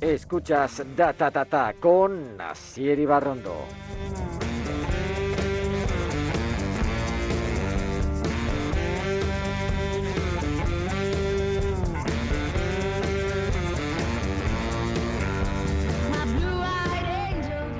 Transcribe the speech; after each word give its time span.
Escuchas 0.00 0.82
Data 0.96 1.30
Tata 1.30 1.74
con 1.78 2.40
Asier 2.40 3.06
Barrondo. 3.06 3.54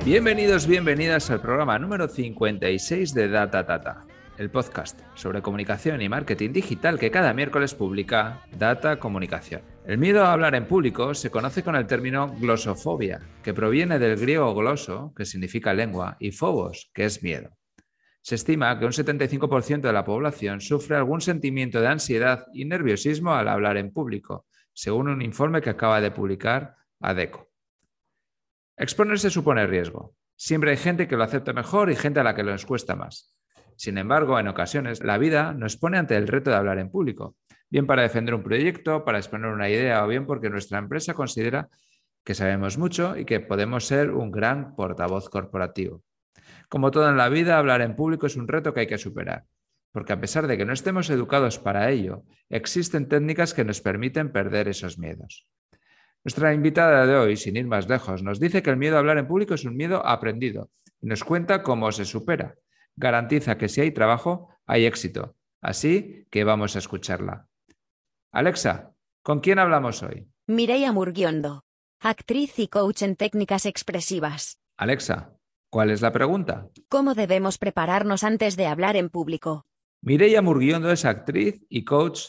Bienvenidos, 0.04 0.66
bienvenidas 0.66 1.30
al 1.30 1.40
programa 1.40 1.78
número 1.78 2.06
56 2.06 3.14
de 3.14 3.28
Data 3.28 3.64
Tata, 3.64 4.04
el 4.36 4.50
podcast 4.50 5.00
sobre 5.14 5.40
comunicación 5.40 6.02
y 6.02 6.10
marketing 6.10 6.52
digital 6.52 6.98
que 6.98 7.10
cada 7.10 7.32
miércoles 7.32 7.74
publica 7.74 8.42
Data 8.58 8.98
Comunicación. 8.98 9.62
El 9.90 9.98
miedo 9.98 10.24
a 10.24 10.32
hablar 10.32 10.54
en 10.54 10.68
público 10.68 11.14
se 11.14 11.32
conoce 11.32 11.64
con 11.64 11.74
el 11.74 11.88
término 11.88 12.32
glosofobia, 12.38 13.20
que 13.42 13.52
proviene 13.52 13.98
del 13.98 14.16
griego 14.16 14.54
gloso, 14.54 15.12
que 15.16 15.24
significa 15.24 15.74
lengua, 15.74 16.16
y 16.20 16.30
phobos, 16.30 16.92
que 16.94 17.06
es 17.06 17.24
miedo. 17.24 17.58
Se 18.22 18.36
estima 18.36 18.78
que 18.78 18.84
un 18.84 18.92
75% 18.92 19.80
de 19.80 19.92
la 19.92 20.04
población 20.04 20.60
sufre 20.60 20.94
algún 20.94 21.20
sentimiento 21.20 21.80
de 21.80 21.88
ansiedad 21.88 22.46
y 22.54 22.66
nerviosismo 22.66 23.34
al 23.34 23.48
hablar 23.48 23.78
en 23.78 23.92
público, 23.92 24.46
según 24.72 25.08
un 25.08 25.22
informe 25.22 25.60
que 25.60 25.70
acaba 25.70 26.00
de 26.00 26.12
publicar 26.12 26.76
ADECO. 27.00 27.50
Exponerse 28.76 29.28
supone 29.28 29.66
riesgo. 29.66 30.14
Siempre 30.36 30.70
hay 30.70 30.76
gente 30.76 31.08
que 31.08 31.16
lo 31.16 31.24
acepta 31.24 31.52
mejor 31.52 31.90
y 31.90 31.96
gente 31.96 32.20
a 32.20 32.22
la 32.22 32.36
que 32.36 32.44
les 32.44 32.64
cuesta 32.64 32.94
más. 32.94 33.36
Sin 33.74 33.98
embargo, 33.98 34.38
en 34.38 34.46
ocasiones, 34.46 35.02
la 35.02 35.18
vida 35.18 35.52
nos 35.52 35.76
pone 35.76 35.98
ante 35.98 36.14
el 36.14 36.28
reto 36.28 36.50
de 36.50 36.56
hablar 36.56 36.78
en 36.78 36.92
público, 36.92 37.34
bien 37.70 37.86
para 37.86 38.02
defender 38.02 38.34
un 38.34 38.42
proyecto, 38.42 39.04
para 39.04 39.18
exponer 39.18 39.50
una 39.50 39.68
idea 39.68 40.04
o 40.04 40.08
bien 40.08 40.26
porque 40.26 40.50
nuestra 40.50 40.78
empresa 40.78 41.14
considera 41.14 41.68
que 42.24 42.34
sabemos 42.34 42.76
mucho 42.76 43.16
y 43.16 43.24
que 43.24 43.40
podemos 43.40 43.86
ser 43.86 44.10
un 44.10 44.30
gran 44.30 44.74
portavoz 44.74 45.30
corporativo. 45.30 46.02
Como 46.68 46.90
todo 46.90 47.08
en 47.08 47.16
la 47.16 47.28
vida, 47.28 47.58
hablar 47.58 47.80
en 47.80 47.96
público 47.96 48.26
es 48.26 48.36
un 48.36 48.48
reto 48.48 48.74
que 48.74 48.80
hay 48.80 48.86
que 48.86 48.98
superar, 48.98 49.44
porque 49.92 50.12
a 50.12 50.20
pesar 50.20 50.46
de 50.46 50.58
que 50.58 50.64
no 50.64 50.72
estemos 50.72 51.08
educados 51.10 51.58
para 51.58 51.90
ello, 51.90 52.24
existen 52.48 53.08
técnicas 53.08 53.54
que 53.54 53.64
nos 53.64 53.80
permiten 53.80 54.32
perder 54.32 54.68
esos 54.68 54.98
miedos. 54.98 55.46
Nuestra 56.22 56.52
invitada 56.52 57.06
de 57.06 57.16
hoy, 57.16 57.36
sin 57.36 57.56
ir 57.56 57.66
más 57.66 57.88
lejos, 57.88 58.22
nos 58.22 58.38
dice 58.38 58.62
que 58.62 58.70
el 58.70 58.76
miedo 58.76 58.96
a 58.96 58.98
hablar 58.98 59.16
en 59.16 59.26
público 59.26 59.54
es 59.54 59.64
un 59.64 59.76
miedo 59.76 60.04
aprendido 60.06 60.70
y 61.00 61.06
nos 61.06 61.24
cuenta 61.24 61.62
cómo 61.62 61.90
se 61.92 62.04
supera. 62.04 62.56
Garantiza 62.94 63.56
que 63.56 63.68
si 63.68 63.80
hay 63.80 63.92
trabajo, 63.92 64.50
hay 64.66 64.84
éxito. 64.84 65.34
Así 65.62 66.26
que 66.30 66.44
vamos 66.44 66.76
a 66.76 66.80
escucharla. 66.80 67.49
Alexa, 68.32 68.92
¿con 69.22 69.40
quién 69.40 69.58
hablamos 69.58 70.04
hoy? 70.04 70.28
Mireia 70.46 70.92
Murguiondo, 70.92 71.64
actriz 71.98 72.60
y 72.60 72.68
coach 72.68 73.02
en 73.02 73.16
técnicas 73.16 73.66
expresivas. 73.66 74.60
Alexa, 74.76 75.32
¿cuál 75.68 75.90
es 75.90 76.00
la 76.00 76.12
pregunta? 76.12 76.68
¿Cómo 76.88 77.14
debemos 77.14 77.58
prepararnos 77.58 78.22
antes 78.22 78.56
de 78.56 78.68
hablar 78.68 78.94
en 78.94 79.08
público? 79.08 79.66
Mireia 80.00 80.42
Murguiondo 80.42 80.92
es 80.92 81.04
actriz 81.04 81.60
y 81.68 81.84
coach 81.84 82.20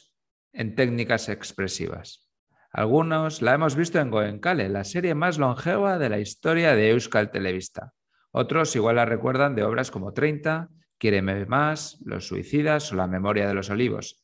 en 0.53 0.73
técnicas 0.73 1.29
expresivas. 1.29 2.27
Algunos 2.71 3.43
la 3.43 3.53
hemos 3.53 3.75
visto 3.75 3.99
en 3.99 4.09
Goenkale, 4.09 4.69
la 4.69 4.83
serie 4.85 5.13
más 5.13 5.37
longeva 5.37 5.99
de 5.99 6.09
la 6.09 6.19
historia 6.19 6.73
de 6.73 6.89
Euskal 6.89 7.29
Televista. 7.29 7.93
Otros 8.31 8.75
igual 8.75 8.95
la 8.95 9.05
recuerdan 9.05 9.53
de 9.53 9.63
obras 9.63 9.91
como 9.91 10.13
30, 10.13 10.67
Quiéreme 10.97 11.47
más, 11.47 11.99
Los 12.05 12.27
Suicidas 12.27 12.91
o 12.91 12.95
La 12.95 13.07
Memoria 13.07 13.47
de 13.47 13.55
los 13.55 13.69
Olivos. 13.71 14.20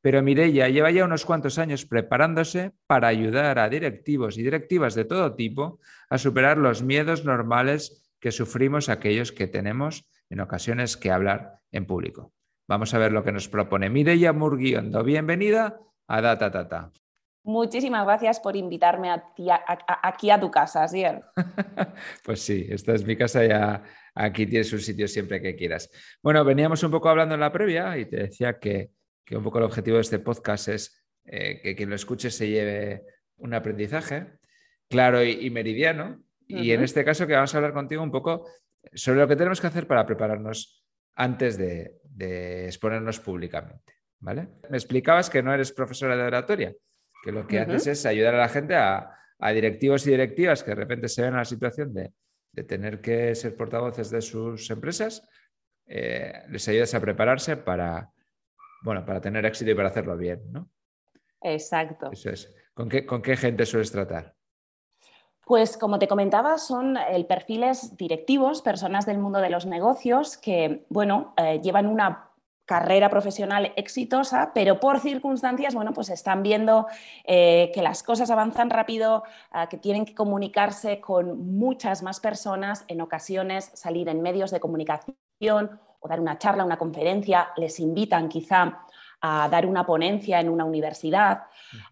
Pero 0.00 0.22
Mireia 0.22 0.68
lleva 0.68 0.90
ya 0.90 1.04
unos 1.04 1.24
cuantos 1.24 1.58
años 1.58 1.84
preparándose 1.84 2.72
para 2.86 3.08
ayudar 3.08 3.58
a 3.58 3.68
directivos 3.68 4.38
y 4.38 4.42
directivas 4.42 4.94
de 4.94 5.04
todo 5.04 5.34
tipo 5.34 5.80
a 6.08 6.18
superar 6.18 6.58
los 6.58 6.82
miedos 6.82 7.24
normales 7.24 8.08
que 8.20 8.30
sufrimos 8.30 8.88
aquellos 8.88 9.32
que 9.32 9.46
tenemos 9.46 10.08
en 10.30 10.40
ocasiones 10.40 10.96
que 10.96 11.10
hablar 11.10 11.60
en 11.72 11.86
público. 11.86 12.32
Vamos 12.68 12.92
a 12.94 12.98
ver 12.98 13.12
lo 13.12 13.24
que 13.24 13.32
nos 13.32 13.48
propone 13.48 13.90
Mireia 13.90 14.32
Murguiondo. 14.32 15.02
Bienvenida 15.02 15.80
a 16.06 16.20
Data 16.20 16.50
Tata. 16.50 16.92
Muchísimas 17.44 18.04
gracias 18.04 18.40
por 18.40 18.56
invitarme 18.56 19.10
aquí 19.10 20.30
a 20.30 20.38
tu 20.38 20.50
casa, 20.50 20.82
Asier. 20.82 21.24
pues 22.24 22.42
sí, 22.42 22.66
esta 22.68 22.92
es 22.92 23.06
mi 23.06 23.16
casa 23.16 23.44
y 23.44 23.48
aquí 24.14 24.46
tienes 24.46 24.70
un 24.74 24.80
sitio 24.80 25.08
siempre 25.08 25.40
que 25.40 25.56
quieras. 25.56 25.90
Bueno, 26.22 26.44
veníamos 26.44 26.82
un 26.82 26.90
poco 26.90 27.08
hablando 27.08 27.34
en 27.34 27.40
la 27.40 27.50
previa 27.50 27.96
y 27.96 28.04
te 28.04 28.16
decía 28.16 28.58
que, 28.58 28.90
un 29.36 29.42
poco 29.42 29.58
el 29.58 29.64
objetivo 29.64 29.96
de 29.96 30.02
este 30.02 30.18
podcast 30.18 30.68
es 30.68 31.06
eh, 31.24 31.60
que 31.62 31.76
quien 31.76 31.90
lo 31.90 31.96
escuche 31.96 32.30
se 32.30 32.48
lleve 32.48 33.04
un 33.36 33.54
aprendizaje 33.54 34.38
claro 34.88 35.22
y, 35.22 35.50
meridiano. 35.50 36.22
Y 36.46 36.70
en 36.72 36.82
este 36.82 37.04
caso 37.04 37.26
que 37.26 37.34
vamos 37.34 37.54
a 37.54 37.58
hablar 37.58 37.74
contigo 37.74 38.02
un 38.02 38.10
poco 38.10 38.46
sobre 38.94 39.20
lo 39.20 39.28
que 39.28 39.36
tenemos 39.36 39.60
que 39.60 39.66
hacer 39.66 39.86
para 39.86 40.06
prepararnos 40.06 40.82
antes 41.14 41.58
de, 41.58 42.00
de 42.04 42.64
exponernos 42.66 43.20
públicamente. 43.20 43.92
¿vale? 44.18 44.48
Me 44.70 44.78
explicabas 44.78 45.28
que 45.28 45.42
no 45.42 45.52
eres 45.52 45.72
profesora 45.72 46.16
de 46.16 46.22
oratoria 46.22 46.74
que 47.22 47.32
lo 47.32 47.46
que 47.46 47.58
haces 47.58 47.86
es 47.86 48.06
ayudar 48.06 48.34
a 48.34 48.38
la 48.38 48.48
gente, 48.48 48.74
a, 48.74 49.14
directivos 49.52 50.06
y 50.06 50.10
directivas 50.10 50.62
que 50.62 50.70
de 50.70 50.76
repente 50.76 51.08
se 51.08 51.22
ven 51.22 51.32
en 51.32 51.36
la 51.36 51.44
situación 51.44 51.92
de, 51.92 52.12
tener 52.64 53.00
que 53.00 53.36
ser 53.36 53.56
portavoces 53.56 54.10
de 54.10 54.20
sus 54.20 54.68
empresas, 54.70 55.22
eh, 55.86 56.42
les 56.48 56.66
ayudas 56.66 56.92
a 56.92 57.00
prepararse 57.00 57.56
para, 57.56 58.10
bueno, 58.82 59.04
para 59.04 59.20
tener 59.20 59.44
éxito 59.46 59.70
y 59.70 59.74
para 59.74 59.88
hacerlo 59.88 60.16
bien, 60.16 60.52
¿no? 60.52 60.68
Exacto. 61.40 62.10
Eso 62.12 62.30
es. 62.30 62.54
¿Con 62.74 62.88
qué, 62.88 63.04
con 63.04 63.22
qué 63.22 63.36
gente 63.36 63.66
sueles 63.66 63.90
tratar? 63.90 64.34
Pues 65.44 65.78
como 65.78 65.98
te 65.98 66.08
comentaba, 66.08 66.58
son 66.58 66.96
el 66.96 67.24
perfiles 67.26 67.96
directivos, 67.96 68.60
personas 68.60 69.06
del 69.06 69.18
mundo 69.18 69.40
de 69.40 69.48
los 69.48 69.64
negocios 69.64 70.36
que, 70.36 70.84
bueno, 70.90 71.32
eh, 71.38 71.60
llevan 71.62 71.86
una 71.86 72.28
carrera 72.66 73.08
profesional 73.08 73.72
exitosa, 73.76 74.52
pero 74.52 74.78
por 74.78 75.00
circunstancias, 75.00 75.74
bueno, 75.74 75.94
pues 75.94 76.10
están 76.10 76.42
viendo 76.42 76.86
eh, 77.24 77.70
que 77.72 77.80
las 77.80 78.02
cosas 78.02 78.30
avanzan 78.30 78.68
rápido, 78.68 79.22
ah, 79.50 79.70
que 79.70 79.78
tienen 79.78 80.04
que 80.04 80.14
comunicarse 80.14 81.00
con 81.00 81.56
muchas 81.56 82.02
más 82.02 82.20
personas, 82.20 82.84
en 82.88 83.00
ocasiones 83.00 83.70
salir 83.72 84.10
en 84.10 84.20
medios 84.20 84.50
de 84.50 84.60
comunicación 84.60 85.80
o 86.00 86.08
dar 86.08 86.20
una 86.20 86.38
charla, 86.38 86.64
una 86.64 86.78
conferencia, 86.78 87.50
les 87.56 87.80
invitan 87.80 88.28
quizá 88.28 88.84
a 89.20 89.48
dar 89.48 89.66
una 89.66 89.84
ponencia 89.84 90.40
en 90.40 90.48
una 90.48 90.64
universidad 90.64 91.42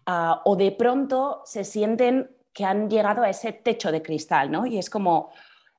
ah, 0.05 0.41
o 0.45 0.55
de 0.55 0.71
pronto 0.71 1.41
se 1.45 1.63
sienten 1.63 2.29
que 2.53 2.65
han 2.65 2.89
llegado 2.89 3.21
a 3.21 3.29
ese 3.29 3.53
techo 3.53 3.91
de 3.91 4.01
cristal, 4.01 4.49
¿no? 4.49 4.65
Y 4.65 4.79
es 4.79 4.89
como, 4.89 5.29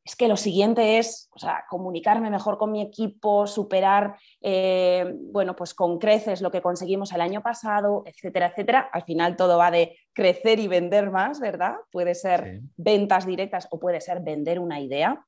es 0.04 0.14
que 0.14 0.28
lo 0.28 0.36
siguiente 0.36 0.98
es 0.98 1.28
comunicarme 1.68 2.30
mejor 2.30 2.56
con 2.56 2.70
mi 2.70 2.80
equipo, 2.80 3.48
superar, 3.48 4.16
eh, 4.40 5.12
bueno, 5.32 5.56
pues 5.56 5.74
con 5.74 5.98
creces 5.98 6.40
lo 6.40 6.52
que 6.52 6.62
conseguimos 6.62 7.12
el 7.12 7.20
año 7.20 7.42
pasado, 7.42 8.04
etcétera, 8.06 8.46
etcétera. 8.46 8.88
Al 8.92 9.02
final 9.02 9.34
todo 9.36 9.58
va 9.58 9.72
de 9.72 9.98
crecer 10.12 10.60
y 10.60 10.68
vender 10.68 11.10
más, 11.10 11.40
¿verdad? 11.40 11.74
Puede 11.90 12.14
ser 12.14 12.60
ventas 12.76 13.26
directas 13.26 13.66
o 13.70 13.80
puede 13.80 14.00
ser 14.00 14.20
vender 14.20 14.60
una 14.60 14.80
idea. 14.80 15.26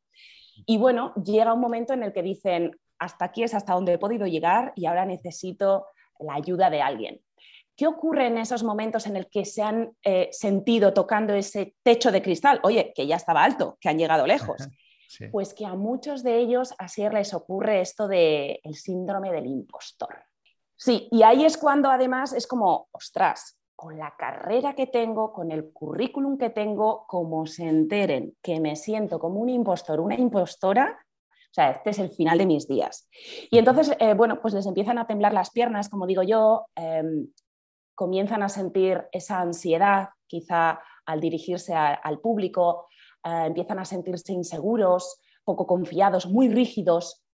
Y 0.67 0.79
bueno, 0.79 1.13
llega 1.15 1.53
un 1.53 1.61
momento 1.61 1.95
en 1.95 2.05
el 2.05 2.13
que 2.13 2.23
dicen, 2.23 2.79
hasta 3.01 3.25
aquí 3.25 3.43
es 3.43 3.55
hasta 3.55 3.75
donde 3.75 3.95
he 3.95 3.99
podido 3.99 4.27
llegar 4.27 4.73
y 4.77 4.87
ahora 4.87 5.05
necesito 5.05 5.87
la 6.21 6.35
ayuda 6.35 6.71
de 6.71 6.83
alguien. 6.83 7.21
¿Qué 7.77 7.87
ocurre 7.87 8.27
en 8.27 8.37
esos 8.37 8.63
momentos 8.63 9.07
en 9.07 9.17
el 9.17 9.29
que 9.29 9.47
se 9.47 9.63
han 9.63 9.97
eh, 10.05 10.29
sentido 10.33 10.93
tocando 10.93 11.33
ese 11.33 11.75
techo 11.83 12.13
de 12.13 12.21
cristal? 12.21 12.61
Oye, 12.63 12.93
que 12.95 13.07
ya 13.07 13.17
estaba 13.17 13.43
alto, 13.43 13.79
que 13.81 13.89
han 13.89 13.99
llegado 13.99 14.27
lejos. 14.27 14.69
Pues 15.33 15.55
que 15.55 15.67
a 15.67 15.75
muchos 15.75 16.23
de 16.23 16.39
ellos 16.39 16.73
así 16.79 17.09
les 17.09 17.35
ocurre 17.35 17.81
esto 17.81 18.07
del 18.07 18.61
el 18.63 18.75
síndrome 18.77 19.33
del 19.33 19.47
impostor. 19.47 20.15
Sí, 20.77 21.09
y 21.11 21.23
ahí 21.23 21.45
es 21.45 21.57
cuando 21.57 21.91
además 21.91 22.33
es 22.33 22.47
como, 22.47 22.89
ostras, 22.93 23.59
con 23.75 23.99
la 23.99 24.15
carrera 24.17 24.75
que 24.75 24.87
tengo, 24.87 25.33
con 25.33 25.51
el 25.51 25.73
currículum 25.73 26.37
que 26.37 26.51
tengo, 26.51 27.07
como 27.07 27.47
se 27.47 27.67
enteren 27.67 28.37
que 28.43 28.61
me 28.61 28.77
siento 28.77 29.19
como 29.19 29.41
un 29.41 29.49
impostor, 29.49 30.01
una 30.01 30.17
impostora, 30.17 30.99
o 31.51 31.53
sea, 31.53 31.73
este 31.73 31.91
es 31.91 31.99
el 31.99 32.11
final 32.11 32.39
de 32.39 32.47
mis 32.47 32.69
días. 32.69 33.09
Y 33.51 33.59
entonces, 33.59 33.97
eh, 33.99 34.15
bueno, 34.15 34.41
pues 34.41 34.55
les 34.55 34.67
empiezan 34.67 34.99
a 34.99 35.07
temblar 35.09 35.33
las 35.33 35.51
piernas, 35.51 35.89
como 35.89 36.07
digo 36.07 36.23
yo, 36.23 36.67
em, 36.77 37.27
comienzan 37.97 38.43
a 38.45 38.49
sentir 38.49 39.05
esa 39.11 39.41
ansiedad, 39.41 40.11
quizá 40.29 40.81
al 41.05 41.21
dirigirse 41.21 41.75
al 41.75 42.21
público, 42.21 42.87
eh, 43.25 43.45
empiezan 43.47 43.81
a 43.81 43.85
sentirse 43.85 44.33
inseguros, 44.33 45.21
poco 45.45 45.67
confiados, 45.67 46.27
muy 46.27 46.49
rígidos. 46.49 47.25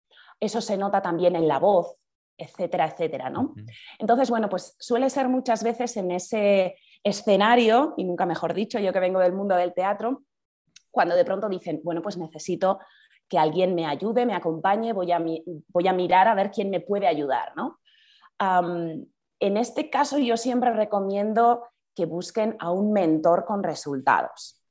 Eso 0.40 0.62
se 0.62 0.78
nota 0.78 1.02
también 1.02 1.36
en 1.36 1.46
la 1.46 1.58
voz, 1.58 2.00
etcétera, 2.38 2.86
etcétera, 2.86 3.28
¿no? 3.28 3.54
Entonces, 3.98 4.30
bueno, 4.30 4.48
pues 4.48 4.76
suele 4.78 5.10
ser 5.10 5.28
muchas 5.28 5.62
veces 5.62 5.96
en 5.98 6.10
ese 6.10 6.76
escenario, 7.02 7.94
y 7.98 8.04
nunca 8.04 8.24
mejor 8.24 8.54
dicho, 8.54 8.78
yo 8.78 8.92
que 8.92 9.00
vengo 9.00 9.20
del 9.20 9.32
mundo 9.32 9.56
del 9.56 9.74
teatro, 9.74 10.22
cuando 10.90 11.14
de 11.14 11.24
pronto 11.24 11.48
dicen, 11.48 11.80
bueno, 11.84 12.00
pues 12.00 12.16
necesito 12.16 12.78
que 13.28 13.38
alguien 13.38 13.74
me 13.74 13.86
ayude, 13.86 14.26
me 14.26 14.34
acompañe, 14.34 14.92
voy 14.92 15.12
a, 15.12 15.22
voy 15.68 15.88
a 15.88 15.92
mirar 15.92 16.28
a 16.28 16.34
ver 16.34 16.50
quién 16.50 16.70
me 16.70 16.80
puede 16.80 17.06
ayudar, 17.06 17.52
¿no? 17.56 17.78
En 19.38 19.56
este 19.56 19.90
caso 19.90 20.18
yo 20.18 20.36
siempre 20.36 20.72
recomiendo 20.72 21.68
que 21.94 22.06
busquen 22.06 22.56
a 22.58 22.70
un 22.70 22.92
mentor 22.92 23.44
con 23.44 23.62
resultados. 23.62 24.62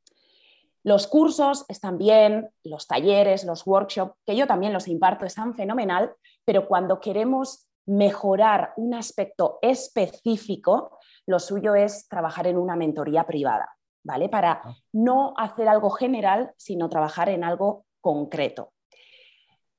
Los 0.84 1.08
cursos 1.08 1.66
están 1.68 1.98
bien, 1.98 2.50
los 2.64 2.86
talleres, 2.86 3.44
los 3.44 3.66
workshops, 3.66 4.14
que 4.26 4.36
yo 4.36 4.46
también 4.46 4.72
los 4.74 4.88
imparto, 4.88 5.26
están 5.26 5.56
fenomenal, 5.56 6.14
pero 6.46 6.68
cuando 6.68 7.00
queremos 7.00 7.68
mejorar 7.88 8.74
un 8.78 8.94
aspecto 8.94 9.58
específico, 9.62 11.00
lo 11.26 11.40
suyo 11.40 11.74
es 11.74 12.08
trabajar 12.08 12.46
en 12.46 12.58
una 12.58 12.76
mentoría 12.76 13.26
privada, 13.26 13.68
¿vale? 14.04 14.30
Para 14.30 14.62
Ah. 14.64 14.76
no 14.94 15.34
hacer 15.38 15.68
algo 15.68 15.90
general, 15.90 16.52
sino 16.58 16.88
trabajar 16.90 17.30
en 17.30 17.44
algo 17.44 17.86
concreto. 18.06 18.72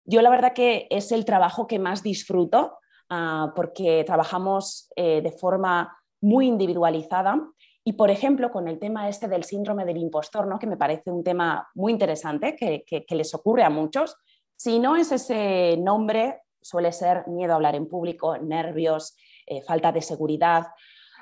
Yo 0.05 0.21
la 0.21 0.31
verdad 0.31 0.53
que 0.53 0.89
es 0.91 1.13
el 1.13 1.25
trabajo 1.25 1.69
que 1.69 1.79
más 1.79 2.03
disfruto 2.03 2.79
ah, 3.09 3.53
porque 3.55 4.03
trabajamos 4.05 4.91
eh, 4.97 5.21
de 5.23 5.31
forma 5.31 5.97
muy 6.21 6.49
individualizada 6.49 7.41
y, 7.85 7.93
por 7.93 8.11
ejemplo, 8.11 8.51
con 8.51 8.67
el 8.67 8.81
tema 8.81 9.09
este 9.09 9.29
del 9.29 9.45
síndrome 9.45 9.85
del 9.85 9.99
impostor, 9.99 10.49
¿no? 10.49 10.59
que 10.59 10.67
me 10.67 10.77
parece 10.77 11.13
un 11.13 11.23
tema 11.23 11.69
muy 11.77 11.93
interesante, 11.93 12.57
que, 12.57 13.05
les 13.15 13.33
ocurre 13.33 13.63
a 13.63 13.71
muchos, 13.71 14.17
si 14.57 14.81
no 14.81 14.97
es 14.97 15.13
ese 15.13 15.77
nombre, 15.77 16.43
suele 16.61 16.91
ser 16.91 17.29
miedo 17.29 17.53
a 17.53 17.57
hablar 17.57 17.77
en 17.77 17.87
público, 17.87 18.39
nervios, 18.39 19.17
eh, 19.47 19.63
falta 19.63 19.93
de 19.93 20.03
seguridad, 20.03 20.67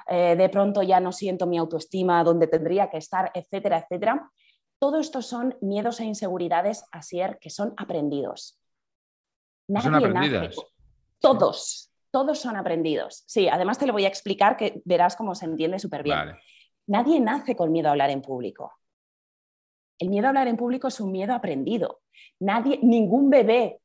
eh, 0.09 0.37
de 0.37 0.49
pronto 0.49 0.83
ya 0.83 1.01
no 1.01 1.13
siento 1.13 1.47
mi 1.47 1.59
autoestima 1.59 2.25
donde 2.25 2.47
tendría 2.47 2.89
que 2.89 2.97
estar, 2.97 3.31
etcétera, 3.35 3.81
etcétera. 3.81 4.31
Todo 4.85 4.99
esto 4.99 5.23
son 5.23 5.57
miedos 5.63 5.99
e 6.01 6.05
inseguridades, 6.05 6.85
Asier, 6.93 7.39
que 7.41 7.49
son 7.49 7.73
aprendidos. 7.79 8.61
Son 9.81 9.93
Nadie 9.93 10.09
aprendidas. 10.09 10.43
nace 10.43 10.61
Todos, 11.21 11.91
todos 12.11 12.39
son 12.39 12.55
aprendidos. 12.59 13.25
Sí, 13.27 13.49
además 13.49 13.79
te 13.79 13.87
lo 13.87 13.95
voy 13.95 14.05
a 14.05 14.09
explicar 14.09 14.59
que 14.59 14.83
verás 14.85 15.17
cómo 15.17 15.35
se 15.35 15.47
entiende 15.47 15.79
súper 15.79 16.03
bien. 16.03 16.19
Vale. 16.19 16.39
Nadie 16.87 17.19
nace 17.19 17.57
con 17.57 17.73
miedo 17.73 17.89
a 17.89 17.93
hablar 17.93 18.11
en 18.11 18.21
público. 18.21 18.75
El 19.99 20.11
miedo 20.11 20.27
a 20.27 20.29
hablar 20.29 20.49
en 20.49 20.59
público 20.59 20.89
es 20.89 21.01
un 21.01 21.13
miedo 21.13 21.33
aprendido. 21.33 22.03
Nadie, 22.41 22.79
ningún 22.83 23.31
bebé 23.31 23.81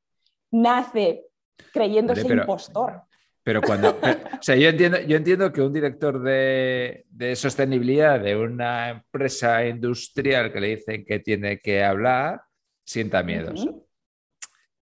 nace 0.52 1.28
creyéndose 1.72 2.26
pero- 2.26 2.42
impostor. 2.42 3.04
Pero 3.50 3.64
cuando. 3.64 3.96
pero, 4.02 4.20
o 4.40 4.42
sea, 4.44 4.56
yo 4.56 4.70
entiendo, 4.70 5.00
yo 5.02 5.18
entiendo 5.18 5.52
que 5.52 5.60
un 5.64 5.74
director 5.74 6.22
de, 6.22 7.06
de 7.10 7.36
sostenibilidad 7.36 8.20
de 8.20 8.36
una 8.36 8.90
empresa 8.92 9.66
industrial 9.66 10.54
que 10.54 10.60
le 10.62 10.68
dicen 10.76 11.04
que 11.04 11.18
tiene 11.18 11.58
que 11.60 11.84
hablar, 11.84 12.42
sienta 12.86 13.24
miedos. 13.24 13.68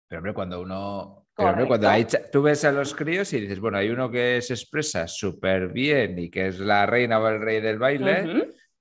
Pero 0.08 0.20
hombre, 0.20 0.34
cuando 0.34 0.62
uno. 0.62 1.28
Pero 1.36 1.50
hombre, 1.50 1.68
cuando 1.68 1.90
hay 1.90 2.08
tú 2.32 2.44
ves 2.44 2.64
a 2.64 2.72
los 2.72 2.96
críos 2.96 3.34
y 3.34 3.42
dices, 3.42 3.60
bueno, 3.60 3.78
hay 3.78 3.90
uno 3.90 4.10
que 4.10 4.42
se 4.42 4.54
expresa 4.54 5.06
súper 5.06 5.68
bien 5.74 6.18
y 6.18 6.30
que 6.30 6.48
es 6.48 6.60
la 6.60 6.86
reina 6.86 7.20
o 7.20 7.28
el 7.28 7.42
rey 7.42 7.60
del 7.60 7.78
baile, 7.78 8.22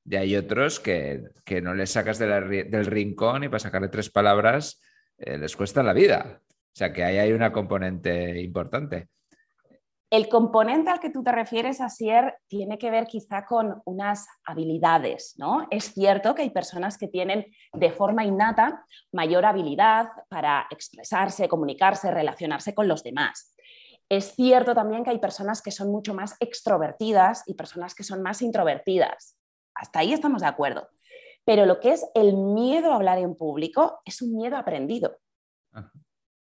y 0.08 0.14
hay 0.14 0.36
otros 0.36 0.78
que, 0.78 1.20
que 1.44 1.60
no 1.60 1.74
les 1.74 1.90
sacas 1.90 2.20
de 2.20 2.28
la 2.28 2.40
ri- 2.40 2.70
del 2.70 2.86
rincón 2.86 3.42
y 3.42 3.48
para 3.48 3.58
sacarle 3.58 3.88
tres 3.88 4.08
palabras 4.08 4.80
eh, 5.18 5.36
les 5.36 5.56
cuesta 5.56 5.82
la 5.82 5.92
vida. 5.92 6.40
O 6.46 6.76
sea 6.76 6.92
que 6.92 7.02
ahí 7.02 7.18
hay 7.18 7.32
una 7.32 7.50
componente 7.50 8.40
importante. 8.40 9.08
El 10.14 10.28
componente 10.28 10.90
al 10.90 11.00
que 11.00 11.10
tú 11.10 11.24
te 11.24 11.32
refieres, 11.32 11.80
Asier, 11.80 12.36
tiene 12.46 12.78
que 12.78 12.88
ver 12.88 13.08
quizá 13.08 13.44
con 13.44 13.82
unas 13.84 14.28
habilidades, 14.44 15.34
¿no? 15.38 15.66
Es 15.72 15.92
cierto 15.92 16.36
que 16.36 16.42
hay 16.42 16.50
personas 16.50 16.98
que 16.98 17.08
tienen 17.08 17.46
de 17.72 17.90
forma 17.90 18.24
innata 18.24 18.86
mayor 19.10 19.44
habilidad 19.44 20.06
para 20.28 20.68
expresarse, 20.70 21.48
comunicarse, 21.48 22.12
relacionarse 22.12 22.76
con 22.76 22.86
los 22.86 23.02
demás. 23.02 23.56
Es 24.08 24.36
cierto 24.36 24.72
también 24.72 25.02
que 25.02 25.10
hay 25.10 25.18
personas 25.18 25.60
que 25.60 25.72
son 25.72 25.90
mucho 25.90 26.14
más 26.14 26.36
extrovertidas 26.38 27.42
y 27.48 27.54
personas 27.54 27.92
que 27.96 28.04
son 28.04 28.22
más 28.22 28.40
introvertidas. 28.40 29.36
Hasta 29.74 29.98
ahí 29.98 30.12
estamos 30.12 30.42
de 30.42 30.46
acuerdo. 30.46 30.90
Pero 31.44 31.66
lo 31.66 31.80
que 31.80 31.90
es 31.90 32.06
el 32.14 32.34
miedo 32.36 32.92
a 32.92 32.94
hablar 32.94 33.18
en 33.18 33.34
público 33.34 34.00
es 34.04 34.22
un 34.22 34.36
miedo 34.36 34.56
aprendido. 34.56 35.18
Ajá. 35.72 35.90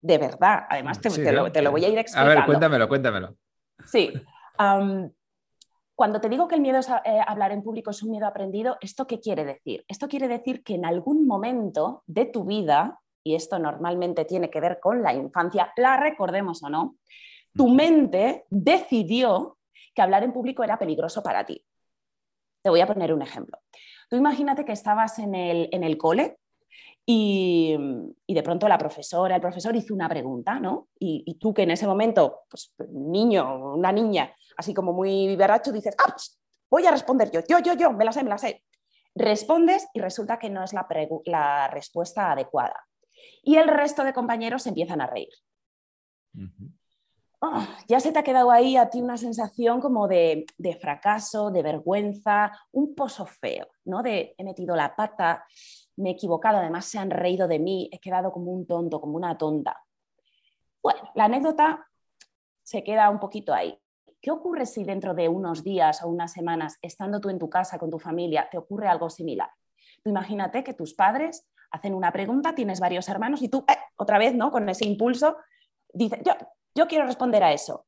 De 0.03 0.19
verdad. 0.19 0.67
Además, 0.69 1.01
te, 1.01 1.09
Sí, 1.09 1.23
te 1.23 1.33
lo, 1.33 1.45
¿no? 1.45 1.53
te 1.53 1.63
lo 1.63 1.71
voy 1.71 1.87
a 1.87 1.89
ir 1.89 1.97
A 1.97 2.01
explicando. 2.03 2.35
ver, 2.35 2.45
cuéntamelo, 2.45 2.87
cuéntamelo. 2.89 3.37
Sí. 3.85 4.13
Cuando 5.95 6.21
te 6.21 6.29
digo 6.29 6.49
que 6.49 6.55
el 6.55 6.61
miedo 6.61 6.81
a 6.89 7.03
eh, 7.05 7.21
hablar 7.27 7.53
en 7.53 7.63
público 7.63 7.91
es 7.91 8.03
un 8.03 8.11
miedo 8.11 8.27
aprendido, 8.27 8.77
¿esto 8.81 9.07
qué 9.07 9.21
quiere 9.21 9.45
decir? 9.45 9.85
Esto 9.87 10.09
quiere 10.09 10.27
decir 10.27 10.65
que 10.65 10.75
en 10.75 10.85
algún 10.85 11.27
momento 11.27 12.03
de 12.07 12.25
tu 12.25 12.45
vida, 12.45 12.99
y 13.23 13.35
esto 13.35 13.59
normalmente 13.59 14.25
tiene 14.25 14.51
que 14.51 14.61
ver 14.61 14.81
con 14.81 15.03
la 15.03 15.13
infancia, 15.15 15.73
la 15.77 15.97
recordemos 15.97 16.63
o 16.63 16.71
no, 16.71 16.97
tu 17.55 17.69
mente 17.69 18.47
decidió 18.49 19.59
que 19.95 20.03
hablar 20.03 20.25
en 20.25 20.33
público 20.33 20.65
era 20.65 20.79
peligroso 20.79 21.23
para 21.23 21.45
ti. 21.45 21.63
Te 22.63 22.71
voy 22.71 22.81
a 22.81 22.87
poner 22.87 23.13
un 23.13 23.23
ejemplo. 23.23 23.59
Tú 24.09 24.17
imagínate 24.17 24.65
que 24.65 24.73
estabas 24.73 25.19
en 25.19 25.35
el, 25.35 25.69
en 25.73 25.85
el 25.85 25.99
cole 25.99 26.39
y, 27.05 27.77
y 28.27 28.35
de 28.35 28.43
pronto 28.43 28.69
la 28.69 28.79
profesora, 28.79 29.35
el 29.35 29.41
profesor 29.41 29.75
hizo 29.75 29.93
una 29.93 30.09
pregunta, 30.09 30.61
¿no? 30.61 30.89
Y, 30.99 31.25
y 31.27 31.35
tú 31.35 31.53
que 31.53 31.63
en 31.63 31.73
ese 31.73 31.87
momento, 31.87 32.43
pues 32.49 32.75
niño, 32.91 33.75
una 33.75 33.91
niña, 33.91 34.35
así 34.57 34.73
como 34.73 34.93
muy 34.93 35.27
vivaracho, 35.27 35.73
dices, 35.73 35.97
ah, 35.99 36.15
pst, 36.17 36.39
voy 36.71 36.87
a 36.87 36.91
responder 36.91 37.31
yo, 37.31 37.41
yo, 37.49 37.59
yo, 37.59 37.75
yo, 37.75 37.93
me 37.93 38.05
la 38.05 38.13
sé, 38.13 38.23
me 38.23 38.31
la 38.31 38.39
sé. 38.39 38.65
Respondes 39.15 39.87
y 39.93 40.01
resulta 40.01 40.39
que 40.39 40.49
no 40.49 40.65
es 40.65 40.73
la, 40.73 41.69
respuesta 41.69 42.33
adecuada. 42.33 42.87
Y 43.43 43.57
el 43.57 43.69
resto 43.69 44.05
de 44.05 44.15
compañeros 44.15 44.63
se 44.63 44.71
empiezan 44.71 45.01
a 45.01 45.07
reír. 45.07 45.29
Oh, 47.41 47.67
ya 47.89 48.01
se 48.01 48.13
te 48.13 48.21
ha 48.21 48.23
quedado 48.23 48.51
ahí 48.51 48.77
a 48.77 48.89
ti 48.89 49.03
una 49.03 49.19
sensación 49.19 49.81
como 49.81 50.09
de, 50.09 50.47
de 50.57 50.77
fracaso, 50.77 51.51
de 51.51 51.63
vergüenza, 51.63 52.53
un 52.71 52.95
pozo 52.95 53.27
feo, 53.27 53.67
¿no? 53.85 54.03
De 54.03 54.35
he 54.39 54.45
metido 54.45 54.75
la 54.75 54.97
pata, 54.97 55.45
me 55.97 56.11
he 56.11 56.13
equivocado, 56.13 56.59
además 56.59 56.87
se 56.87 56.99
han 56.99 57.11
reído 57.11 57.49
de 57.49 57.59
mí, 57.59 57.89
he 57.93 57.99
quedado 57.99 58.33
como 58.33 58.51
un 58.51 58.67
tonto, 58.67 59.01
como 59.01 59.17
una 59.17 59.37
tonta. 59.37 59.81
Bueno, 60.83 61.01
la 61.15 61.25
anécdota 61.25 61.89
se 62.63 62.83
queda 62.83 63.11
un 63.11 63.21
poquito 63.21 63.53
ahí. 63.53 63.79
¿Qué 64.21 64.31
ocurre 64.31 64.67
si 64.67 64.85
dentro 64.85 65.15
de 65.15 65.29
unos 65.29 65.65
días 65.65 66.03
o 66.03 66.09
unas 66.09 66.33
semanas, 66.33 66.79
estando 66.81 67.21
tú 67.21 67.29
en 67.29 67.39
tu 67.39 67.51
casa 67.51 67.79
con 67.79 67.91
tu 67.91 67.99
familia, 67.99 68.49
te 68.51 68.59
ocurre 68.59 68.89
algo 68.89 69.11
similar? 69.11 69.51
Tú 70.03 70.11
imagínate 70.11 70.63
que 70.63 70.75
tus 70.75 70.95
padres 70.95 71.47
hacen 71.71 71.95
una 71.95 72.13
pregunta, 72.13 72.55
tienes 72.55 72.81
varios 72.81 73.09
hermanos 73.09 73.43
y 73.43 73.49
tú, 73.49 73.65
eh, 73.69 73.77
otra 73.97 74.19
vez, 74.19 74.35
¿no? 74.35 74.51
Con 74.51 74.69
ese 74.69 74.87
impulso, 74.87 75.37
dices, 75.93 76.21
yo, 76.25 76.35
yo 76.75 76.87
quiero 76.87 77.07
responder 77.07 77.43
a 77.43 77.53
eso. 77.53 77.87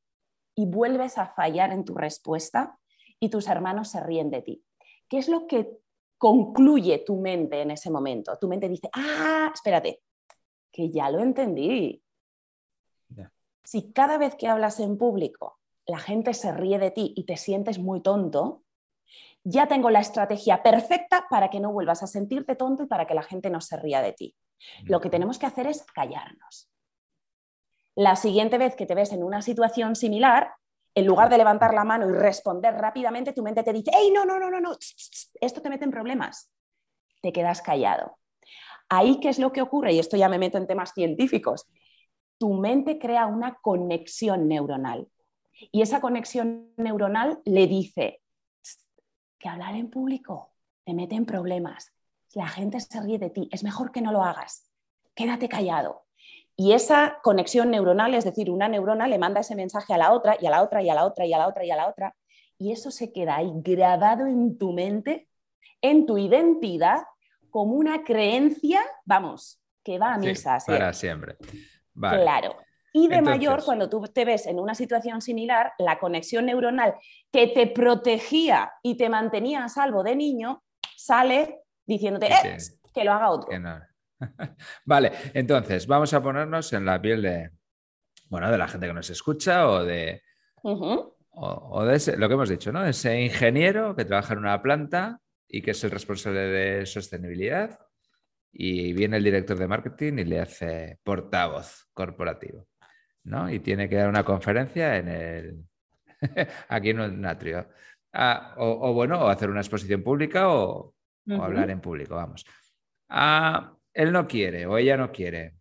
Y 0.55 0.65
vuelves 0.65 1.17
a 1.17 1.27
fallar 1.27 1.71
en 1.71 1.85
tu 1.85 1.95
respuesta 1.95 2.77
y 3.19 3.29
tus 3.29 3.47
hermanos 3.47 3.89
se 3.89 4.01
ríen 4.01 4.29
de 4.29 4.41
ti. 4.41 4.65
¿Qué 5.07 5.17
es 5.17 5.29
lo 5.29 5.47
que 5.47 5.77
concluye 6.17 6.99
tu 6.99 7.17
mente 7.17 7.61
en 7.61 7.71
ese 7.71 7.89
momento? 7.89 8.37
Tu 8.39 8.47
mente 8.47 8.69
dice, 8.69 8.89
ah, 8.93 9.51
espérate, 9.53 10.01
que 10.71 10.89
ya 10.89 11.09
lo 11.09 11.19
entendí. 11.19 12.01
Si 13.63 13.91
cada 13.91 14.17
vez 14.17 14.35
que 14.35 14.47
hablas 14.47 14.79
en 14.79 14.97
público 14.97 15.59
la 15.87 15.99
gente 15.99 16.33
se 16.33 16.51
ríe 16.51 16.79
de 16.79 16.91
ti 16.91 17.13
y 17.15 17.25
te 17.25 17.37
sientes 17.37 17.79
muy 17.79 18.01
tonto, 18.01 18.63
ya 19.43 19.67
tengo 19.67 19.91
la 19.91 19.99
estrategia 19.99 20.63
perfecta 20.63 21.27
para 21.29 21.49
que 21.49 21.59
no 21.59 21.71
vuelvas 21.71 22.01
a 22.01 22.07
sentirte 22.07 22.55
tonto 22.55 22.83
y 22.83 22.87
para 22.87 23.05
que 23.05 23.13
la 23.13 23.21
gente 23.21 23.49
no 23.49 23.61
se 23.61 23.77
ría 23.77 24.01
de 24.01 24.13
ti. 24.13 24.35
Lo 24.85 24.99
que 24.99 25.09
tenemos 25.09 25.37
que 25.37 25.45
hacer 25.45 25.67
es 25.67 25.83
callarnos. 25.83 26.71
La 27.93 28.15
siguiente 28.15 28.57
vez 28.57 28.75
que 28.75 28.87
te 28.87 28.95
ves 28.95 29.13
en 29.13 29.23
una 29.23 29.41
situación 29.41 29.95
similar, 29.95 30.53
en 30.95 31.05
lugar 31.05 31.29
de 31.29 31.37
levantar 31.37 31.73
la 31.73 31.83
mano 31.83 32.09
y 32.09 32.13
responder 32.13 32.73
rápidamente, 32.73 33.33
tu 33.33 33.43
mente 33.43 33.63
te 33.63 33.73
dice, 33.73 33.91
¡Ey, 33.93 34.11
no, 34.11 34.25
no, 34.25 34.39
no, 34.39 34.49
no, 34.49 34.61
no! 34.61 34.71
Esto 35.41 35.61
te 35.61 35.69
mete 35.69 35.83
en 35.83 35.91
problemas. 35.91 36.49
Te 37.21 37.33
quedas 37.33 37.61
callado. 37.61 38.17
Ahí, 38.87 39.19
¿qué 39.19 39.29
es 39.29 39.39
lo 39.39 39.51
que 39.51 39.61
ocurre? 39.61 39.93
Y 39.93 39.99
esto 39.99 40.15
ya 40.15 40.29
me 40.29 40.39
meto 40.39 40.57
en 40.57 40.67
temas 40.67 40.93
científicos. 40.93 41.67
Tu 42.37 42.53
mente 42.53 42.97
crea 42.97 43.25
una 43.25 43.55
conexión 43.61 44.47
neuronal. 44.47 45.07
Y 45.71 45.81
esa 45.81 46.01
conexión 46.01 46.73
neuronal 46.77 47.41
le 47.45 47.67
dice 47.67 48.21
"Tss, 48.61 48.85
que 49.39 49.49
hablar 49.49 49.75
en 49.75 49.89
público 49.89 50.53
te 50.85 50.93
mete 50.93 51.15
en 51.15 51.25
problemas. 51.25 51.91
La 52.33 52.47
gente 52.47 52.79
se 52.79 53.01
ríe 53.01 53.17
de 53.17 53.29
ti. 53.29 53.49
Es 53.51 53.63
mejor 53.63 53.91
que 53.91 54.01
no 54.01 54.11
lo 54.11 54.23
hagas. 54.23 54.69
Quédate 55.15 55.49
callado. 55.49 56.05
Y 56.57 56.71
esa 56.73 57.19
conexión 57.21 57.69
neuronal, 57.71 58.13
es 58.13 58.23
decir, 58.23 58.49
una 58.49 58.67
neurona 58.69 59.07
le 59.07 59.17
manda 59.17 59.41
ese 59.41 59.55
mensaje 59.55 59.93
a 59.93 59.97
la 59.97 60.11
otra 60.13 60.37
y 60.39 60.45
a 60.45 60.49
la 60.49 60.61
otra 60.63 60.81
y 60.81 60.89
a 60.89 60.95
la 60.95 61.05
otra 61.05 61.25
y 61.25 61.33
a 61.33 61.37
la 61.37 61.47
otra 61.47 61.65
y 61.65 61.71
a 61.71 61.75
la 61.75 61.87
otra. 61.87 62.15
Y 62.57 62.71
eso 62.71 62.91
se 62.91 63.11
queda 63.11 63.35
ahí 63.37 63.51
grabado 63.55 64.25
en 64.27 64.57
tu 64.57 64.71
mente, 64.71 65.27
en 65.81 66.05
tu 66.05 66.17
identidad, 66.17 67.03
como 67.49 67.73
una 67.75 68.03
creencia, 68.03 68.81
vamos, 69.03 69.61
que 69.83 69.99
va 69.99 70.13
a 70.13 70.17
misa. 70.17 70.59
¿sí? 70.59 70.71
para 70.71 70.93
siempre. 70.93 71.35
Vale. 71.93 72.21
Claro. 72.23 72.55
Y 72.93 73.09
de 73.09 73.15
Entonces- 73.15 73.39
mayor, 73.39 73.65
cuando 73.65 73.89
tú 73.89 74.01
te 74.03 74.23
ves 74.23 74.47
en 74.47 74.57
una 74.57 74.73
situación 74.73 75.21
similar, 75.21 75.73
la 75.79 75.99
conexión 75.99 76.45
neuronal 76.45 76.95
que 77.31 77.47
te 77.47 77.67
protegía 77.67 78.71
y 78.81 78.95
te 78.95 79.09
mantenía 79.09 79.65
a 79.65 79.69
salvo 79.69 80.01
de 80.03 80.15
niño, 80.15 80.63
sale 80.95 81.63
diciéndote 81.85 82.27
"Eh, 82.27 82.31
que- 82.41 82.91
que 82.93 83.03
lo 83.03 83.11
haga 83.11 83.29
otro. 83.31 83.49
Que 83.49 83.59
no. 83.59 83.77
vale, 84.85 85.11
entonces 85.33 85.87
vamos 85.87 86.13
a 86.13 86.21
ponernos 86.23 86.71
en 86.73 86.85
la 86.85 87.01
piel 87.01 87.21
de, 87.21 87.51
bueno, 88.29 88.51
de 88.51 88.57
la 88.57 88.67
gente 88.67 88.87
que 88.87 88.93
nos 88.93 89.09
escucha 89.09 89.67
o 89.69 89.83
de, 89.83 90.21
o, 91.31 91.69
o 91.79 91.85
de 91.85 91.95
ese- 91.95 92.17
lo 92.17 92.27
que 92.27 92.33
hemos 92.35 92.49
dicho, 92.49 92.71
¿no? 92.71 92.85
Ese 92.85 93.21
ingeniero 93.21 93.95
que 93.95 94.05
trabaja 94.05 94.33
en 94.33 94.39
una 94.39 94.61
planta 94.61 95.19
y 95.47 95.61
que 95.61 95.71
es 95.71 95.83
el 95.83 95.91
responsable 95.91 96.39
de 96.39 96.85
sostenibilidad 96.85 97.79
y 98.51 98.93
viene 98.93 99.17
el 99.17 99.23
director 99.23 99.57
de 99.57 99.67
marketing 99.67 100.13
y 100.19 100.23
le 100.25 100.39
hace 100.39 100.99
portavoz 101.03 101.87
corporativo, 101.93 102.67
¿no? 103.25 103.49
Y 103.49 103.59
tiene 103.59 103.89
que 103.89 103.97
dar 103.97 104.09
una 104.09 104.23
conferencia 104.23 104.95
en 104.97 105.07
el, 105.09 105.65
aquí 106.69 106.91
en 106.91 107.01
un 107.01 107.25
atrio. 107.25 107.67
Ah, 108.13 108.55
o, 108.57 108.93
bueno, 108.93 109.19
o 109.19 109.27
hacer 109.27 109.49
una 109.49 109.59
exposición 109.59 110.01
pública 110.01 110.47
o, 110.49 110.95
hablar 111.43 111.69
en 111.69 111.81
público, 111.81 112.15
vamos. 112.15 112.45
Ah, 113.09 113.74
él 113.95 114.11
no 114.11 114.27
quiere 114.27 114.67
o 114.67 114.77
ella 114.77 114.97
no 114.97 115.11
quiere. 115.11 115.55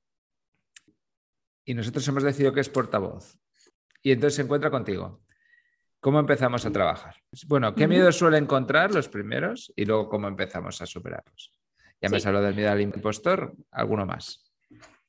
Y 1.65 1.73
nosotros 1.73 2.07
hemos 2.09 2.23
decidido 2.23 2.53
que 2.53 2.61
es 2.61 2.69
portavoz. 2.69 3.39
Y 4.03 4.13
entonces 4.13 4.35
se 4.37 4.43
encuentra 4.43 4.71
contigo. 4.71 5.23
¿Cómo 6.01 6.21
empezamos 6.21 6.67
a 6.67 6.71
trabajar? 6.71 7.17
Bueno, 7.47 7.75
¿qué 7.75 7.89
miedos 7.89 8.19
suele 8.19 8.37
encontrar 8.37 8.93
los 8.93 9.09
primeros 9.09 9.73
y 9.75 9.87
luego 9.87 10.11
cómo 10.11 10.29
empezamos 10.29 10.83
a 10.83 10.87
superarlos? 10.87 11.59
Ya 12.03 12.11
me 12.11 12.19
has 12.19 12.27
hablado 12.27 12.45
del 12.45 12.55
miedo 12.55 12.71
al 12.71 12.83
impostor, 12.83 13.55
¿alguno 13.71 14.05
más? 14.05 14.53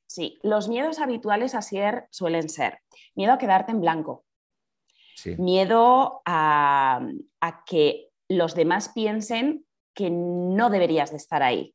Sí, 0.06 0.38
los 0.42 0.68
miedos 0.68 0.98
habituales 0.98 1.54
a 1.54 1.60
ser 1.60 2.06
suelen 2.10 2.48
ser 2.48 2.78
miedo 3.14 3.34
a 3.34 3.38
quedarte 3.38 3.72
en 3.72 3.82
blanco, 3.82 4.24
miedo 5.36 6.22
a, 6.24 7.06
que 7.66 8.08
los 8.28 8.54
demás 8.54 8.90
piensen 8.94 9.66
que 9.94 10.08
no 10.10 10.70
deberías 10.70 11.10
de 11.10 11.16
estar 11.16 11.42
ahí. 11.42 11.74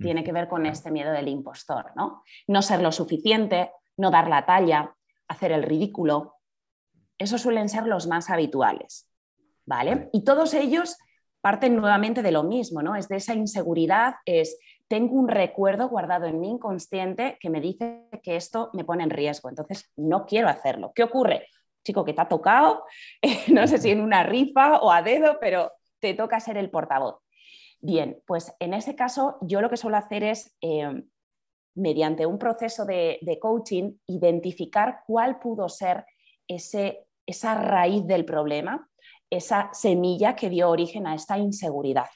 Tiene 0.00 0.24
que 0.24 0.32
ver 0.32 0.48
con 0.48 0.66
este 0.66 0.90
miedo 0.90 1.12
del 1.12 1.28
impostor, 1.28 1.92
¿no? 1.96 2.22
No 2.46 2.62
ser 2.62 2.80
lo 2.80 2.92
suficiente, 2.92 3.72
no 3.96 4.10
dar 4.10 4.28
la 4.28 4.46
talla, 4.46 4.94
hacer 5.26 5.52
el 5.52 5.62
ridículo. 5.62 6.36
Esos 7.18 7.42
suelen 7.42 7.68
ser 7.68 7.86
los 7.86 8.06
más 8.06 8.30
habituales, 8.30 9.10
¿vale? 9.66 10.08
Y 10.12 10.24
todos 10.24 10.54
ellos 10.54 10.96
parten 11.40 11.76
nuevamente 11.76 12.22
de 12.22 12.32
lo 12.32 12.42
mismo, 12.42 12.82
¿no? 12.82 12.96
Es 12.96 13.08
de 13.08 13.16
esa 13.16 13.34
inseguridad, 13.34 14.14
es 14.24 14.58
tengo 14.88 15.14
un 15.14 15.28
recuerdo 15.28 15.88
guardado 15.88 16.26
en 16.26 16.40
mi 16.40 16.48
inconsciente 16.48 17.36
que 17.40 17.50
me 17.50 17.60
dice 17.60 18.04
que 18.22 18.36
esto 18.36 18.70
me 18.72 18.84
pone 18.84 19.04
en 19.04 19.10
riesgo, 19.10 19.48
entonces 19.48 19.90
no 19.96 20.24
quiero 20.24 20.48
hacerlo. 20.48 20.92
¿Qué 20.94 21.02
ocurre? 21.02 21.46
Chico, 21.84 22.04
que 22.04 22.14
te 22.14 22.20
ha 22.20 22.28
tocado, 22.28 22.84
no 23.48 23.66
sé 23.66 23.78
si 23.78 23.90
en 23.90 24.00
una 24.00 24.22
rifa 24.22 24.78
o 24.78 24.90
a 24.90 25.02
dedo, 25.02 25.38
pero 25.40 25.72
te 26.00 26.14
toca 26.14 26.40
ser 26.40 26.56
el 26.56 26.70
portavoz. 26.70 27.16
Bien, 27.80 28.22
pues 28.26 28.52
en 28.58 28.74
ese 28.74 28.96
caso 28.96 29.38
yo 29.40 29.60
lo 29.60 29.70
que 29.70 29.76
suelo 29.76 29.96
hacer 29.96 30.24
es, 30.24 30.56
eh, 30.60 31.04
mediante 31.74 32.26
un 32.26 32.38
proceso 32.38 32.84
de, 32.84 33.18
de, 33.22 33.38
coaching, 33.38 33.92
identificar 34.06 35.04
cuál 35.06 35.38
pudo 35.38 35.68
ser 35.68 36.04
ese, 36.48 37.06
esa 37.24 37.54
raíz 37.54 38.04
del 38.06 38.24
problema 38.24 38.88
esa 39.30 39.70
semilla 39.72 40.34
que 40.34 40.48
dio 40.48 40.70
origen 40.70 41.06
a 41.06 41.14
esta 41.14 41.38
inseguridad, 41.38 42.06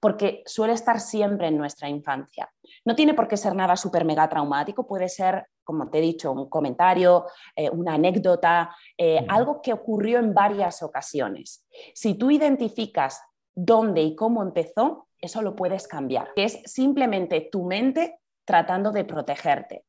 porque 0.00 0.42
suele 0.46 0.72
estar 0.72 1.00
siempre 1.00 1.48
en 1.48 1.58
nuestra 1.58 1.88
infancia. 1.88 2.50
No 2.84 2.94
tiene 2.94 3.14
por 3.14 3.28
qué 3.28 3.36
ser 3.36 3.54
nada 3.54 3.76
súper 3.76 4.04
mega 4.04 4.28
traumático, 4.28 4.86
puede 4.86 5.08
ser, 5.08 5.46
como 5.62 5.88
te 5.90 5.98
he 5.98 6.00
dicho, 6.00 6.32
un 6.32 6.48
comentario, 6.48 7.26
eh, 7.54 7.70
una 7.70 7.94
anécdota, 7.94 8.74
eh, 8.96 9.24
algo 9.28 9.60
que 9.60 9.72
ocurrió 9.72 10.18
en 10.18 10.34
varias 10.34 10.82
ocasiones. 10.82 11.66
Si 11.94 12.14
tú 12.14 12.30
identificas 12.30 13.20
dónde 13.54 14.02
y 14.02 14.14
cómo 14.14 14.42
empezó, 14.42 15.08
eso 15.18 15.42
lo 15.42 15.54
puedes 15.54 15.86
cambiar. 15.86 16.30
Es 16.36 16.60
simplemente 16.64 17.48
tu 17.50 17.64
mente 17.64 18.18
tratando 18.44 18.90
de 18.90 19.04
protegerte. 19.04 19.84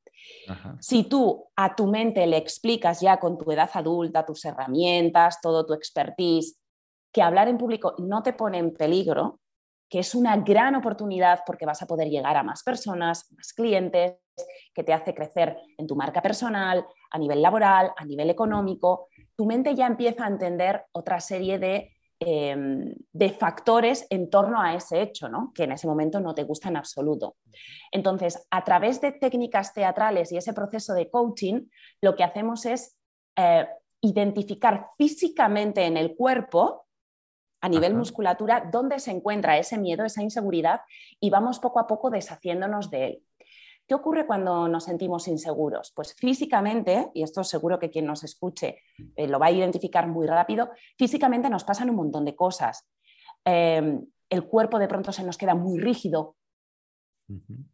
Si 0.80 1.04
tú 1.04 1.50
a 1.56 1.76
tu 1.76 1.88
mente 1.88 2.26
le 2.28 2.38
explicas 2.38 3.02
ya 3.02 3.20
con 3.20 3.38
tu 3.38 3.52
edad 3.52 3.70
adulta, 3.74 4.26
tus 4.26 4.46
herramientas, 4.46 5.42
todo 5.42 5.66
tu 5.66 5.74
expertise, 5.74 6.60
que 7.12 7.22
hablar 7.22 7.48
en 7.48 7.58
público 7.58 7.96
no 7.98 8.24
te 8.24 8.34
pone 8.34 8.58
en 8.58 8.74
peligro, 8.74 9.40
que 9.90 10.00
es 10.00 10.16
una 10.16 10.38
gran 10.38 10.76
oportunidad 10.76 11.42
porque 11.46 11.66
vas 11.66 11.82
a 11.82 11.88
poder 11.88 12.10
llegar 12.10 12.38
a 12.38 12.44
más 12.44 12.64
personas, 12.64 13.32
más 13.34 13.54
clientes, 13.54 14.16
que 14.74 14.84
te 14.84 14.94
hace 14.94 15.14
crecer 15.14 15.58
en 15.78 15.86
tu 15.86 15.96
marca 15.96 16.22
personal, 16.22 16.86
a 17.12 17.20
nivel 17.20 17.42
laboral, 17.42 17.92
a 17.96 18.06
nivel 18.06 18.30
económico, 18.30 19.08
tu 19.36 19.46
mente 19.46 19.76
ya 19.76 19.86
empieza 19.86 20.26
a 20.26 20.30
entender 20.30 20.86
otra 20.92 21.20
serie 21.20 21.60
de 21.60 21.92
Em, 22.26 22.94
de 23.12 23.30
factores 23.32 24.08
en 24.10 24.30
torno 24.30 24.62
a 24.62 24.76
ese 24.76 25.02
hecho, 25.02 25.28
¿no? 25.28 25.52
que 25.54 25.64
en 25.64 25.74
ese 25.74 25.88
momento 25.88 26.22
no 26.22 26.34
te 26.34 26.44
gusta 26.44 26.70
en 26.70 26.78
absoluto. 26.78 27.36
Entonces, 27.92 28.48
a 28.50 28.64
través 28.64 29.02
de 29.02 29.12
técnicas 29.12 29.74
teatrales 29.74 30.32
y 30.32 30.38
ese 30.38 30.54
proceso 30.54 30.94
de 30.94 31.10
coaching, 31.10 31.68
lo 32.02 32.16
que 32.16 32.24
hacemos 32.24 32.66
es 32.66 32.96
eh, 33.36 33.68
identificar 34.00 34.92
físicamente 34.98 35.86
en 35.86 35.98
el 35.98 36.16
cuerpo, 36.16 36.88
a 37.62 37.68
nivel 37.68 37.94
musculatura, 37.94 38.70
dónde 38.72 39.00
se 39.00 39.12
encuentra 39.12 39.58
ese 39.58 39.78
miedo, 39.78 40.06
esa 40.06 40.22
inseguridad, 40.22 40.82
y 41.20 41.30
vamos 41.30 41.60
poco 41.60 41.80
a 41.80 41.88
poco 41.88 42.10
deshaciéndonos 42.10 42.90
de 42.90 43.06
él. 43.06 43.24
¿Qué 43.86 43.96
ocurre 43.96 44.26
cuando 44.26 44.68
nos 44.68 44.86
sentimos 44.86 45.28
inseguros? 45.28 45.92
Pues 45.94 46.16
físicamente, 46.16 47.12
y 47.14 47.24
esto 47.24 47.44
seguro 47.44 47.80
que 47.80 47.90
quien 47.90 48.06
nos 48.06 48.24
escuche 48.24 48.80
eh, 49.16 49.28
lo 49.28 49.40
va 49.40 49.48
a 49.48 49.52
identificar 49.52 50.08
muy 50.08 50.26
rápido, 50.26 50.72
físicamente 50.98 51.50
nos 51.50 51.66
pasan 51.66 51.90
un 51.90 51.98
montón 51.98 52.24
de 52.24 52.36
cosas. 52.36 52.88
Em, 53.44 54.06
el 54.30 54.46
cuerpo 54.46 54.80
de 54.80 54.88
pronto 54.88 55.12
se 55.12 55.24
nos 55.24 55.38
queda 55.38 55.54
muy 55.54 55.80
rígido, 55.80 56.38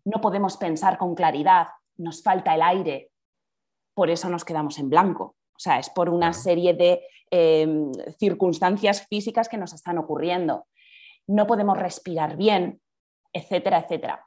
no 0.05 0.21
podemos 0.21 0.57
pensar 0.57 0.97
con 0.97 1.15
claridad, 1.15 1.67
nos 1.97 2.23
falta 2.23 2.55
el 2.55 2.61
aire, 2.61 3.11
por 3.93 4.09
eso 4.09 4.29
nos 4.29 4.45
quedamos 4.45 4.79
en 4.79 4.89
blanco. 4.89 5.35
O 5.55 5.59
sea, 5.59 5.77
es 5.77 5.89
por 5.89 6.09
una 6.09 6.33
serie 6.33 6.73
de 6.73 7.01
em, 7.29 7.91
circunstancias 8.17 9.05
físicas 9.07 9.49
que 9.49 9.57
nos 9.57 9.73
están 9.73 9.97
ocurriendo. 9.97 10.67
No 11.27 11.45
podemos 11.45 11.77
respirar 11.77 12.37
bien, 12.37 12.81
etcétera, 13.33 13.79
etcétera. 13.79 14.25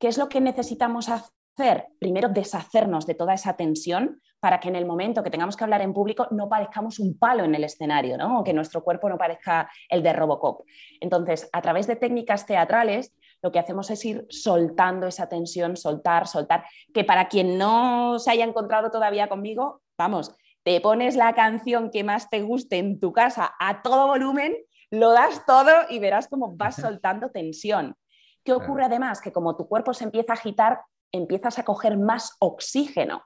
¿Qué 0.00 0.08
es 0.08 0.16
lo 0.16 0.30
que 0.30 0.40
necesitamos 0.40 1.10
hacer? 1.10 1.88
Primero, 1.98 2.30
deshacernos 2.30 3.06
de 3.06 3.14
toda 3.14 3.34
esa 3.34 3.54
tensión 3.54 4.18
para 4.40 4.58
que 4.58 4.70
en 4.70 4.76
el 4.76 4.86
momento 4.86 5.22
que 5.22 5.28
tengamos 5.28 5.58
que 5.58 5.64
hablar 5.64 5.82
en 5.82 5.92
público 5.92 6.26
no 6.30 6.48
parezcamos 6.48 6.98
un 6.98 7.18
palo 7.18 7.44
en 7.44 7.54
el 7.54 7.64
escenario, 7.64 8.16
¿no? 8.16 8.40
o 8.40 8.44
que 8.44 8.54
nuestro 8.54 8.82
cuerpo 8.82 9.10
no 9.10 9.18
parezca 9.18 9.70
el 9.90 10.02
de 10.02 10.14
Robocop. 10.14 10.64
Entonces, 11.00 11.50
a 11.52 11.60
través 11.60 11.86
de 11.86 11.96
técnicas 11.96 12.46
teatrales, 12.46 13.14
lo 13.42 13.52
que 13.52 13.58
hacemos 13.58 13.90
es 13.90 14.02
ir 14.06 14.26
soltando 14.30 15.06
esa 15.06 15.28
tensión, 15.28 15.76
soltar, 15.76 16.26
soltar, 16.26 16.64
que 16.94 17.04
para 17.04 17.28
quien 17.28 17.58
no 17.58 18.18
se 18.18 18.30
haya 18.30 18.46
encontrado 18.46 18.90
todavía 18.90 19.28
conmigo, 19.28 19.82
vamos, 19.98 20.34
te 20.62 20.80
pones 20.80 21.14
la 21.14 21.34
canción 21.34 21.90
que 21.90 22.04
más 22.04 22.30
te 22.30 22.40
guste 22.40 22.78
en 22.78 23.00
tu 23.00 23.12
casa 23.12 23.54
a 23.60 23.82
todo 23.82 24.06
volumen, 24.06 24.56
lo 24.90 25.12
das 25.12 25.44
todo 25.44 25.70
y 25.90 25.98
verás 25.98 26.26
cómo 26.26 26.56
vas 26.56 26.76
soltando 26.76 27.30
tensión. 27.30 27.96
¿Qué 28.44 28.52
ocurre 28.52 28.84
además? 28.84 29.20
Que 29.20 29.32
como 29.32 29.56
tu 29.56 29.68
cuerpo 29.68 29.92
se 29.92 30.04
empieza 30.04 30.32
a 30.32 30.36
agitar, 30.36 30.82
empiezas 31.12 31.58
a 31.58 31.64
coger 31.64 31.98
más 31.98 32.36
oxígeno. 32.38 33.24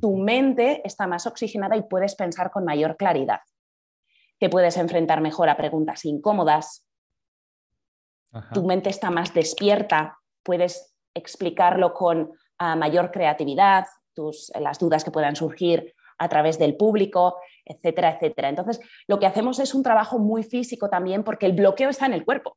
Tu 0.00 0.16
mente 0.16 0.82
está 0.84 1.08
más 1.08 1.26
oxigenada 1.26 1.76
y 1.76 1.82
puedes 1.82 2.14
pensar 2.14 2.50
con 2.52 2.64
mayor 2.64 2.96
claridad. 2.96 3.40
Te 4.38 4.48
puedes 4.48 4.76
enfrentar 4.76 5.20
mejor 5.20 5.48
a 5.48 5.56
preguntas 5.56 6.04
incómodas. 6.04 6.86
Tu 8.54 8.64
mente 8.64 8.88
está 8.88 9.10
más 9.10 9.34
despierta. 9.34 10.18
Puedes 10.44 10.94
explicarlo 11.12 11.92
con 11.92 12.32
ah, 12.58 12.76
mayor 12.76 13.10
creatividad, 13.10 13.86
las 14.60 14.78
dudas 14.78 15.04
que 15.04 15.10
puedan 15.10 15.36
surgir 15.36 15.94
a 16.18 16.28
través 16.28 16.58
del 16.58 16.76
público, 16.76 17.40
etcétera, 17.64 18.10
etcétera. 18.10 18.48
Entonces, 18.50 18.80
lo 19.08 19.18
que 19.18 19.26
hacemos 19.26 19.58
es 19.58 19.74
un 19.74 19.82
trabajo 19.82 20.18
muy 20.18 20.42
físico 20.42 20.88
también 20.88 21.24
porque 21.24 21.46
el 21.46 21.52
bloqueo 21.52 21.88
está 21.88 22.06
en 22.06 22.12
el 22.12 22.24
cuerpo. 22.24 22.56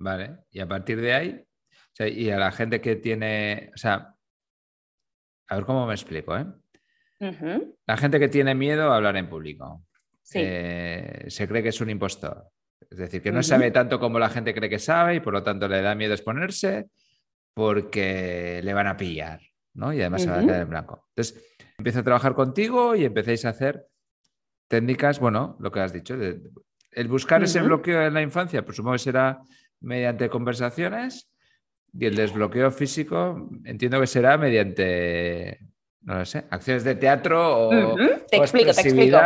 Vale, 0.00 0.38
y 0.50 0.60
a 0.60 0.66
partir 0.66 0.98
de 0.98 1.12
ahí, 1.12 1.46
y 1.98 2.30
a 2.30 2.38
la 2.38 2.50
gente 2.52 2.80
que 2.80 2.96
tiene, 2.96 3.70
o 3.74 3.76
sea, 3.76 4.14
a 5.48 5.54
ver 5.54 5.64
cómo 5.66 5.86
me 5.86 5.92
explico, 5.92 6.36
¿eh? 6.38 6.46
La 7.86 7.98
gente 7.98 8.18
que 8.18 8.28
tiene 8.28 8.54
miedo 8.54 8.90
a 8.90 8.96
hablar 8.96 9.18
en 9.18 9.28
público, 9.28 9.84
eh, 10.32 11.26
se 11.28 11.46
cree 11.46 11.62
que 11.62 11.68
es 11.68 11.80
un 11.82 11.90
impostor, 11.90 12.46
es 12.88 12.96
decir, 12.96 13.20
que 13.20 13.30
no 13.30 13.42
sabe 13.42 13.70
tanto 13.70 14.00
como 14.00 14.18
la 14.18 14.30
gente 14.30 14.54
cree 14.54 14.70
que 14.70 14.78
sabe 14.78 15.16
y 15.16 15.20
por 15.20 15.34
lo 15.34 15.42
tanto 15.42 15.68
le 15.68 15.82
da 15.82 15.94
miedo 15.94 16.14
exponerse 16.14 16.88
porque 17.52 18.62
le 18.64 18.72
van 18.72 18.86
a 18.86 18.96
pillar, 18.96 19.42
¿no? 19.74 19.92
Y 19.92 20.00
además 20.00 20.22
se 20.22 20.30
va 20.30 20.38
a 20.38 20.40
quedar 20.40 20.62
en 20.62 20.70
blanco. 20.70 21.08
Entonces, 21.10 21.44
empieza 21.76 22.00
a 22.00 22.04
trabajar 22.04 22.34
contigo 22.34 22.96
y 22.96 23.04
empecéis 23.04 23.44
a 23.44 23.50
hacer 23.50 23.86
técnicas, 24.66 25.20
bueno, 25.20 25.58
lo 25.60 25.70
que 25.70 25.80
has 25.80 25.92
dicho, 25.92 26.14
el 26.14 27.08
buscar 27.08 27.42
ese 27.42 27.60
bloqueo 27.60 28.00
en 28.00 28.14
la 28.14 28.22
infancia, 28.22 28.64
pues 28.64 28.76
supongo 28.76 28.94
que 28.94 29.00
será 29.00 29.42
mediante 29.80 30.28
conversaciones 30.28 31.30
y 31.92 32.06
el 32.06 32.14
desbloqueo 32.14 32.70
físico 32.70 33.48
entiendo 33.64 34.00
que 34.00 34.06
será 34.06 34.38
mediante, 34.38 35.58
no 36.02 36.18
lo 36.18 36.24
sé, 36.24 36.46
acciones 36.50 36.84
de 36.84 36.94
teatro 36.94 37.68
o, 37.68 37.96
te 38.28 38.36
explico, 38.36 38.72
te 38.72 38.80
explico. 38.80 39.18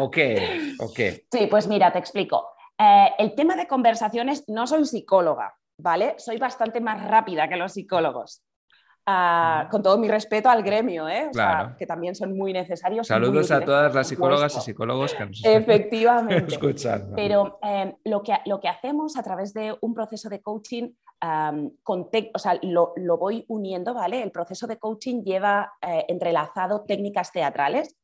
O, 0.00 0.10
qué, 0.10 0.74
o, 0.78 0.92
qué. 0.92 1.26
Sí, 1.30 1.46
pues 1.46 1.68
mira, 1.68 1.92
te 1.92 1.98
explico. 1.98 2.48
Eh, 2.78 3.10
el 3.18 3.34
tema 3.34 3.56
de 3.56 3.66
conversaciones, 3.66 4.44
no 4.48 4.66
soy 4.66 4.84
psicóloga, 4.84 5.54
¿vale? 5.78 6.14
Soy 6.18 6.38
bastante 6.38 6.80
más 6.80 7.06
rápida 7.06 7.48
que 7.48 7.56
los 7.56 7.72
psicólogos. 7.72 8.42
Con 9.04 9.82
todo 9.82 9.98
mi 9.98 10.08
respeto 10.08 10.48
al 10.48 10.62
gremio, 10.62 11.08
¿eh? 11.08 11.30
que 11.78 11.86
también 11.86 12.14
son 12.14 12.36
muy 12.36 12.52
necesarios. 12.52 13.06
Saludos 13.06 13.50
a 13.50 13.60
todas 13.60 13.94
las 13.94 14.08
psicólogas 14.08 14.56
y 14.56 14.60
psicólogos 14.60 15.14
que 15.14 15.26
nos 15.26 15.44
Efectivamente. 15.44 16.58
Pero 17.16 17.58
em, 17.62 17.94
lo, 18.04 18.22
que, 18.22 18.34
lo 18.46 18.60
que 18.60 18.68
hacemos 18.68 19.16
a 19.16 19.22
través 19.22 19.52
de 19.52 19.76
un 19.80 19.94
proceso 19.94 20.28
de 20.28 20.40
coaching, 20.40 20.90
con 21.82 22.10
o 22.34 22.38
sea, 22.38 22.58
lo, 22.62 22.94
voy 23.18 23.44
uniendo, 23.48 23.94
¿vale? 23.94 24.22
El 24.22 24.30
proceso 24.30 24.66
de 24.66 24.78
coaching 24.78 25.22
lleva 25.22 25.72
eh, 25.80 26.04
entrelazado 26.08 26.82
técnicas 26.82 27.32
teatrales. 27.32 27.96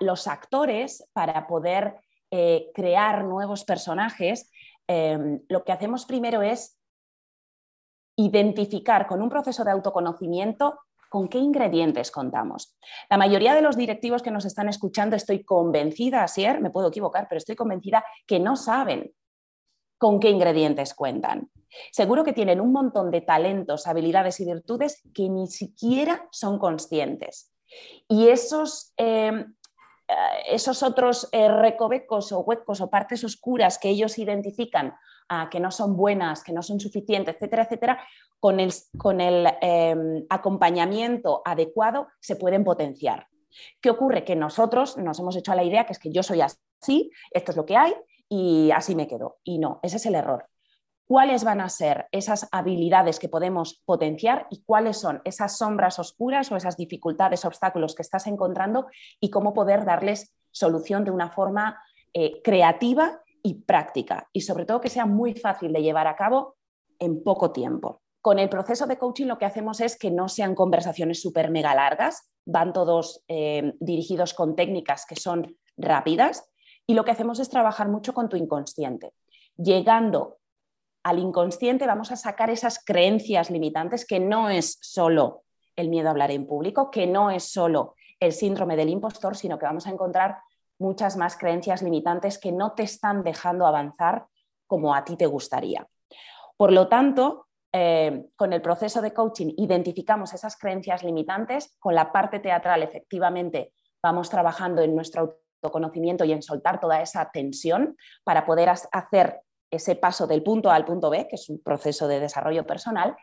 los 0.00 0.26
actores, 0.26 1.08
para 1.12 1.46
poder 1.46 1.94
eh, 2.32 2.70
crear 2.74 3.24
nuevos 3.24 3.64
personajes, 3.64 4.50
em, 4.88 5.40
lo 5.48 5.64
que 5.64 5.72
hacemos 5.72 6.04
primero 6.06 6.42
es 6.42 6.79
identificar 8.24 9.06
con 9.06 9.22
un 9.22 9.28
proceso 9.28 9.64
de 9.64 9.70
autoconocimiento 9.70 10.80
con 11.10 11.28
qué 11.28 11.38
ingredientes 11.38 12.10
contamos. 12.10 12.76
La 13.10 13.16
mayoría 13.16 13.54
de 13.54 13.62
los 13.62 13.76
directivos 13.76 14.22
que 14.22 14.30
nos 14.30 14.44
están 14.44 14.68
escuchando, 14.68 15.16
estoy 15.16 15.44
convencida, 15.44 16.26
me 16.60 16.70
puedo 16.70 16.88
equivocar, 16.88 17.26
pero 17.28 17.38
estoy 17.38 17.56
convencida 17.56 18.04
que 18.26 18.38
no 18.38 18.56
saben 18.56 19.12
con 19.98 20.20
qué 20.20 20.30
ingredientes 20.30 20.94
cuentan. 20.94 21.50
Seguro 21.92 22.24
que 22.24 22.32
tienen 22.32 22.60
un 22.60 22.72
montón 22.72 23.10
de 23.10 23.20
talentos, 23.20 23.86
habilidades 23.86 24.38
y 24.40 24.44
virtudes 24.44 25.02
que 25.12 25.28
ni 25.28 25.48
siquiera 25.48 26.26
son 26.30 26.58
conscientes. 26.58 27.52
Y 28.08 28.28
esos, 28.28 28.92
em, 28.96 29.54
eh, 30.08 30.14
esos 30.48 30.82
otros 30.82 31.28
eh, 31.32 31.48
recovecos 31.48 32.32
o 32.32 32.40
huecos 32.40 32.80
o 32.80 32.88
partes 32.88 33.24
oscuras 33.24 33.78
que 33.78 33.90
ellos 33.90 34.18
identifican 34.18 34.94
que 35.50 35.60
no 35.60 35.70
son 35.70 35.96
buenas, 35.96 36.42
que 36.42 36.52
no 36.52 36.62
son 36.62 36.80
suficientes, 36.80 37.34
etcétera, 37.34 37.62
etcétera, 37.64 37.98
con 38.40 38.58
el, 38.58 39.46
em, 39.60 40.24
acompañamiento 40.28 41.42
adecuado 41.44 42.08
se 42.20 42.36
pueden 42.36 42.64
potenciar. 42.64 43.28
¿Qué 43.80 43.90
ocurre? 43.90 44.24
Que 44.24 44.36
nosotros 44.36 44.96
nos 44.96 45.18
hemos 45.20 45.36
hecho 45.36 45.52
a 45.52 45.56
la 45.56 45.64
idea 45.64 45.84
que 45.84 45.92
es 45.92 45.98
que 45.98 46.12
yo 46.12 46.22
soy 46.22 46.40
así, 46.40 47.10
esto 47.30 47.52
es 47.52 47.56
lo 47.56 47.66
que 47.66 47.76
hay 47.76 47.94
y 48.28 48.70
así 48.70 48.94
me 48.94 49.06
quedo. 49.06 49.38
Y 49.44 49.58
no, 49.58 49.80
ese 49.82 49.96
es 49.96 50.06
el 50.06 50.14
error. 50.14 50.46
¿Cuáles 51.06 51.42
van 51.42 51.60
a 51.60 51.68
ser 51.68 52.06
esas 52.12 52.48
habilidades 52.52 53.18
que 53.18 53.28
podemos 53.28 53.82
potenciar 53.84 54.46
y 54.48 54.62
cuáles 54.62 54.98
son 54.98 55.20
esas 55.24 55.58
sombras 55.58 55.98
oscuras 55.98 56.50
o 56.52 56.56
esas 56.56 56.76
dificultades, 56.76 57.44
obstáculos 57.44 57.96
que 57.96 58.02
estás 58.02 58.28
encontrando 58.28 58.86
y 59.18 59.28
cómo 59.28 59.52
poder 59.52 59.84
darles 59.84 60.32
solución 60.52 61.04
de 61.04 61.10
una 61.10 61.30
forma 61.30 61.82
eh, 62.14 62.40
creativa 62.42 63.20
y 63.42 63.54
práctica 63.54 64.28
y 64.32 64.42
sobre 64.42 64.64
todo 64.64 64.80
que 64.80 64.90
sea 64.90 65.06
muy 65.06 65.34
fácil 65.34 65.72
de 65.72 65.82
llevar 65.82 66.06
a 66.06 66.16
cabo 66.16 66.56
en 66.98 67.22
poco 67.22 67.52
tiempo. 67.52 68.02
Con 68.20 68.38
el 68.38 68.48
proceso 68.48 68.86
de 68.86 68.98
coaching 68.98 69.26
lo 69.26 69.38
que 69.38 69.46
hacemos 69.46 69.80
es 69.80 69.98
que 69.98 70.10
no 70.10 70.28
sean 70.28 70.54
conversaciones 70.54 71.22
súper 71.22 71.50
mega 71.50 71.74
largas, 71.74 72.30
van 72.44 72.72
todos 72.72 73.24
eh, 73.28 73.74
dirigidos 73.80 74.34
con 74.34 74.54
técnicas 74.54 75.06
que 75.06 75.16
son 75.16 75.56
rápidas 75.76 76.50
y 76.86 76.94
lo 76.94 77.04
que 77.04 77.12
hacemos 77.12 77.40
es 77.40 77.48
trabajar 77.48 77.88
mucho 77.88 78.12
con 78.12 78.28
tu 78.28 78.36
inconsciente. 78.36 79.12
Llegando 79.56 80.38
al 81.02 81.18
inconsciente 81.18 81.86
vamos 81.86 82.12
a 82.12 82.16
sacar 82.16 82.50
esas 82.50 82.84
creencias 82.84 83.50
limitantes 83.50 84.04
que 84.04 84.20
no 84.20 84.50
es 84.50 84.78
solo 84.82 85.44
el 85.76 85.88
miedo 85.88 86.08
a 86.08 86.10
hablar 86.10 86.30
en 86.30 86.46
público, 86.46 86.90
que 86.90 87.06
no 87.06 87.30
es 87.30 87.44
solo 87.44 87.94
el 88.18 88.32
síndrome 88.32 88.76
del 88.76 88.90
impostor, 88.90 89.34
sino 89.34 89.58
que 89.58 89.64
vamos 89.64 89.86
a 89.86 89.90
encontrar 89.90 90.36
muchas 90.80 91.16
más 91.16 91.36
creencias 91.36 91.82
limitantes 91.82 92.38
que 92.38 92.52
no 92.52 92.72
te 92.72 92.82
están 92.82 93.22
dejando 93.22 93.66
avanzar 93.66 94.26
como 94.66 94.94
a 94.94 95.04
ti 95.04 95.16
te 95.16 95.26
gustaría. 95.26 95.86
Por 96.56 96.72
lo 96.72 96.88
tanto, 96.88 97.46
eh, 97.72 98.26
con 98.34 98.52
el 98.52 98.62
proceso 98.62 99.00
de 99.00 99.12
coaching 99.14 99.54
identificamos 99.56 100.34
esas 100.34 100.56
creencias 100.56 101.04
limitantes, 101.04 101.76
con 101.78 101.94
la 101.94 102.10
parte 102.10 102.40
teatral 102.40 102.82
efectivamente 102.82 103.72
vamos 104.02 104.28
trabajando 104.28 104.82
en 104.82 104.94
nuestro 104.94 105.38
autoconocimiento 105.62 106.24
y 106.24 106.32
en 106.32 106.42
soltar 106.42 106.80
toda 106.80 107.00
esa 107.00 107.30
tensión 107.30 107.96
para 108.24 108.44
poder 108.44 108.70
hacer 108.70 109.40
ese 109.70 109.94
paso 109.94 110.26
del 110.26 110.42
punto 110.42 110.70
A 110.70 110.74
al 110.74 110.84
punto 110.84 111.10
B, 111.10 111.28
que 111.28 111.36
es 111.36 111.48
un 111.48 111.62
proceso 111.62 112.08
de 112.08 112.18
desarrollo 112.18 112.66
personal. 112.66 113.16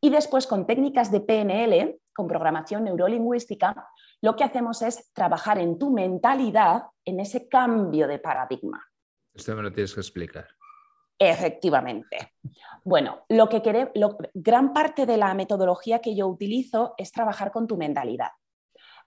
Y 0.00 0.08
después 0.08 0.46
con 0.46 0.66
técnicas 0.66 1.10
de 1.10 1.20
PNL, 1.20 2.00
con 2.14 2.26
programación 2.26 2.84
neurolingüística, 2.84 3.86
lo 4.22 4.36
que 4.36 4.44
hacemos 4.44 4.82
es 4.82 5.12
trabajar 5.12 5.58
en 5.58 5.78
tu 5.78 5.90
mentalidad, 5.90 6.84
en 7.04 7.20
ese 7.20 7.48
cambio 7.48 8.06
de 8.06 8.18
paradigma. 8.18 8.84
Esto 9.34 9.56
me 9.56 9.62
lo 9.62 9.72
tienes 9.72 9.94
que 9.94 10.00
explicar. 10.00 10.46
Efectivamente. 11.18 12.34
Bueno, 12.82 13.24
lo 13.28 13.48
que 13.48 13.90
gran 14.32 14.72
parte 14.72 15.04
de 15.04 15.16
la 15.18 15.34
metodología 15.34 16.00
que 16.00 16.16
yo 16.16 16.26
utilizo 16.26 16.94
es 16.96 17.12
trabajar 17.12 17.52
con 17.52 17.66
tu 17.66 17.76
mentalidad. 17.76 18.30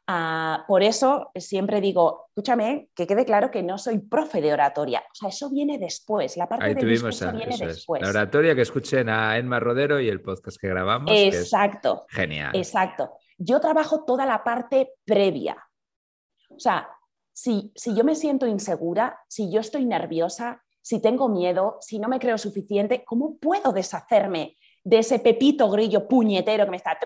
Ah, 0.06 0.66
por 0.68 0.84
eso 0.84 1.32
siempre 1.34 1.80
digo, 1.80 2.26
escúchame, 2.28 2.90
que 2.94 3.08
quede 3.08 3.24
claro 3.24 3.50
que 3.50 3.64
no 3.64 3.78
soy 3.78 4.00
profe 4.00 4.42
de 4.42 4.52
oratoria. 4.52 5.00
O 5.00 5.16
sea, 5.16 5.30
eso 5.30 5.50
viene 5.50 5.78
después. 5.78 6.36
La 6.36 6.48
parte 6.48 6.66
Ahí 6.66 6.74
de 6.74 6.86
discurso 6.86 7.32
viene 7.32 7.56
después. 7.58 8.02
La 8.02 8.10
oratoria 8.10 8.54
que 8.54 8.62
escuchen 8.62 9.08
a 9.10 9.38
Enma 9.38 9.60
Rodero 9.60 10.00
y 10.00 10.10
el 10.10 10.22
podcast 10.22 10.58
que 10.60 10.68
grabamos. 10.68 11.10
Exacto. 11.16 12.06
genial. 12.10 12.52
Exacto. 12.54 13.14
Yo 13.44 13.60
trabajo 13.60 14.04
toda 14.06 14.26
la 14.26 14.44
parte 14.44 14.94
previa. 15.06 15.58
O 16.50 16.60
sea, 16.60 16.88
si, 17.32 17.72
si 17.76 17.96
yo 17.96 18.04
me 18.04 18.16
siento 18.16 18.48
insegura, 18.48 19.20
si 19.28 19.52
yo 19.52 19.60
estoy 19.60 19.86
nerviosa, 19.86 20.64
si 20.82 21.02
tengo 21.02 21.30
miedo, 21.30 21.78
si 21.82 21.98
no 21.98 22.10
me 22.10 22.20
creo 22.20 22.38
suficiente, 22.38 23.04
¿cómo 23.06 23.38
puedo 23.38 23.72
deshacerme 23.72 24.58
de 24.84 25.00
ese 25.00 25.20
pepito 25.20 25.70
grillo 25.70 26.08
puñetero 26.08 26.66
que 26.66 26.72
me 26.72 26.78
está... 26.78 26.98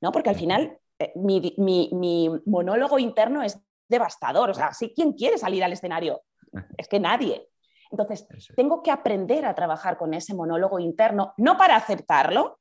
¿No? 0.00 0.10
Porque 0.10 0.30
al 0.30 0.36
final 0.36 0.76
eh, 0.98 1.12
mi, 1.14 2.30
monólogo 2.46 2.98
interno 2.98 3.42
es 3.42 3.58
devastador. 3.88 4.50
O 4.50 4.54
sea, 4.54 4.72
¿sí? 4.74 4.92
¿quién 4.94 5.12
quiere 5.12 5.38
salir 5.38 5.64
al 5.64 5.72
escenario? 5.72 6.22
Es 6.76 6.88
que 6.88 7.00
nadie. 7.00 7.48
Entonces, 7.90 8.26
tengo 8.56 8.82
que 8.82 8.90
aprender 8.90 9.44
a 9.44 9.54
trabajar 9.54 9.96
con 9.96 10.14
ese 10.14 10.34
monólogo 10.34 10.78
interno, 10.78 11.34
no 11.36 11.56
para 11.56 11.76
aceptarlo, 11.76 12.58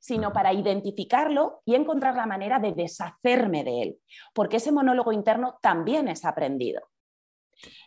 sino 0.00 0.32
para 0.32 0.52
identificarlo 0.52 1.62
y 1.64 1.74
encontrar 1.74 2.16
la 2.16 2.26
manera 2.26 2.58
de 2.58 2.72
deshacerme 2.72 3.62
de 3.62 3.82
él, 3.82 3.98
porque 4.34 4.56
ese 4.56 4.72
monólogo 4.72 5.12
interno 5.12 5.58
también 5.62 6.08
es 6.08 6.24
aprendido. 6.24 6.80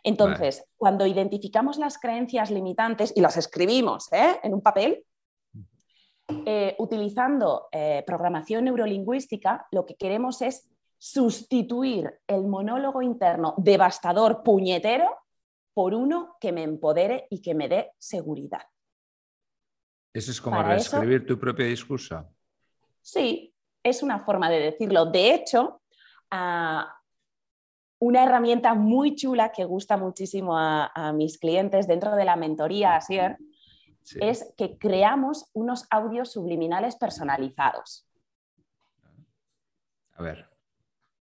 Entonces, 0.04 0.64
cuando 0.76 1.04
identificamos 1.04 1.78
las 1.78 1.98
creencias 1.98 2.50
limitantes 2.50 3.12
y 3.16 3.20
las 3.20 3.36
escribimos 3.36 4.10
¿eh? 4.12 4.38
en 4.42 4.54
un 4.54 4.62
papel, 4.62 5.04
eh, 6.46 6.74
utilizando 6.78 7.68
eh, 7.72 8.02
programación 8.06 8.64
neurolingüística, 8.64 9.66
lo 9.72 9.84
que 9.84 9.96
queremos 9.96 10.40
es 10.40 10.70
sustituir 10.96 12.20
el 12.26 12.46
monólogo 12.46 13.02
interno 13.02 13.54
devastador, 13.58 14.42
puñetero, 14.42 15.10
por 15.74 15.92
uno 15.92 16.36
que 16.40 16.52
me 16.52 16.62
empodere 16.62 17.26
y 17.28 17.42
que 17.42 17.54
me 17.54 17.68
dé 17.68 17.92
seguridad. 17.98 18.62
¿Eso 20.14 20.30
es 20.30 20.40
como 20.40 20.62
reescribir 20.62 21.26
tu 21.26 21.36
propio 21.38 21.66
discurso? 21.66 22.24
Sí, 23.02 23.52
es 23.82 24.00
una 24.00 24.20
forma 24.20 24.48
de 24.48 24.60
decirlo. 24.60 25.06
De 25.06 25.34
hecho, 25.34 25.82
una 27.98 28.22
herramienta 28.22 28.74
muy 28.74 29.16
chula 29.16 29.50
que 29.50 29.64
gusta 29.64 29.96
muchísimo 29.96 30.56
a, 30.56 31.12
mis 31.12 31.36
clientes 31.36 31.88
dentro 31.88 32.14
de 32.14 32.24
la 32.24 32.36
mentoría, 32.36 32.94
Asier, 32.94 33.38
es 34.20 34.54
que 34.56 34.78
creamos 34.78 35.50
unos 35.52 35.84
audios 35.90 36.30
subliminales 36.30 36.94
personalizados. 36.94 38.08
A 40.12 40.22
ver. 40.22 40.48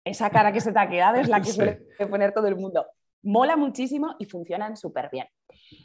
Esa 0.05 0.31
cara 0.31 0.53
que 0.53 0.61
se 0.61 0.73
te 0.73 0.79
ha 0.79 0.89
quedado 0.89 1.17
es 1.17 1.29
la 1.29 1.41
que 1.41 1.51
suele 1.53 1.89
poner 2.09 2.33
todo 2.33 2.47
el 2.47 2.55
mundo. 2.55 2.87
Mola 3.23 3.57
muchísimo 3.57 4.15
y 4.21 4.27
funcionan 4.27 4.77
súper 4.77 5.11
bien. 5.11 5.27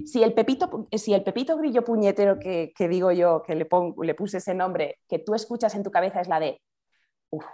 Si 0.05 0.23
el, 0.23 0.34
pepito, 0.34 0.88
si 0.91 1.13
el 1.13 1.23
pepito 1.23 1.57
grillo 1.57 1.84
puñetero 1.84 2.39
que, 2.39 2.73
digo 2.89 3.12
yo, 3.12 3.41
que 3.43 3.55
le, 3.55 3.65
pongo, 3.65 4.03
le 4.03 4.15
puse 4.15 4.38
ese 4.38 4.53
nombre, 4.53 4.99
que 5.07 5.19
tú 5.19 5.34
escuchas 5.34 5.75
en 5.75 5.84
tu 5.84 5.91
cabeza 5.91 6.21
es 6.21 6.27
la 6.27 6.39
de, 6.39 6.62
uff, 7.29 7.45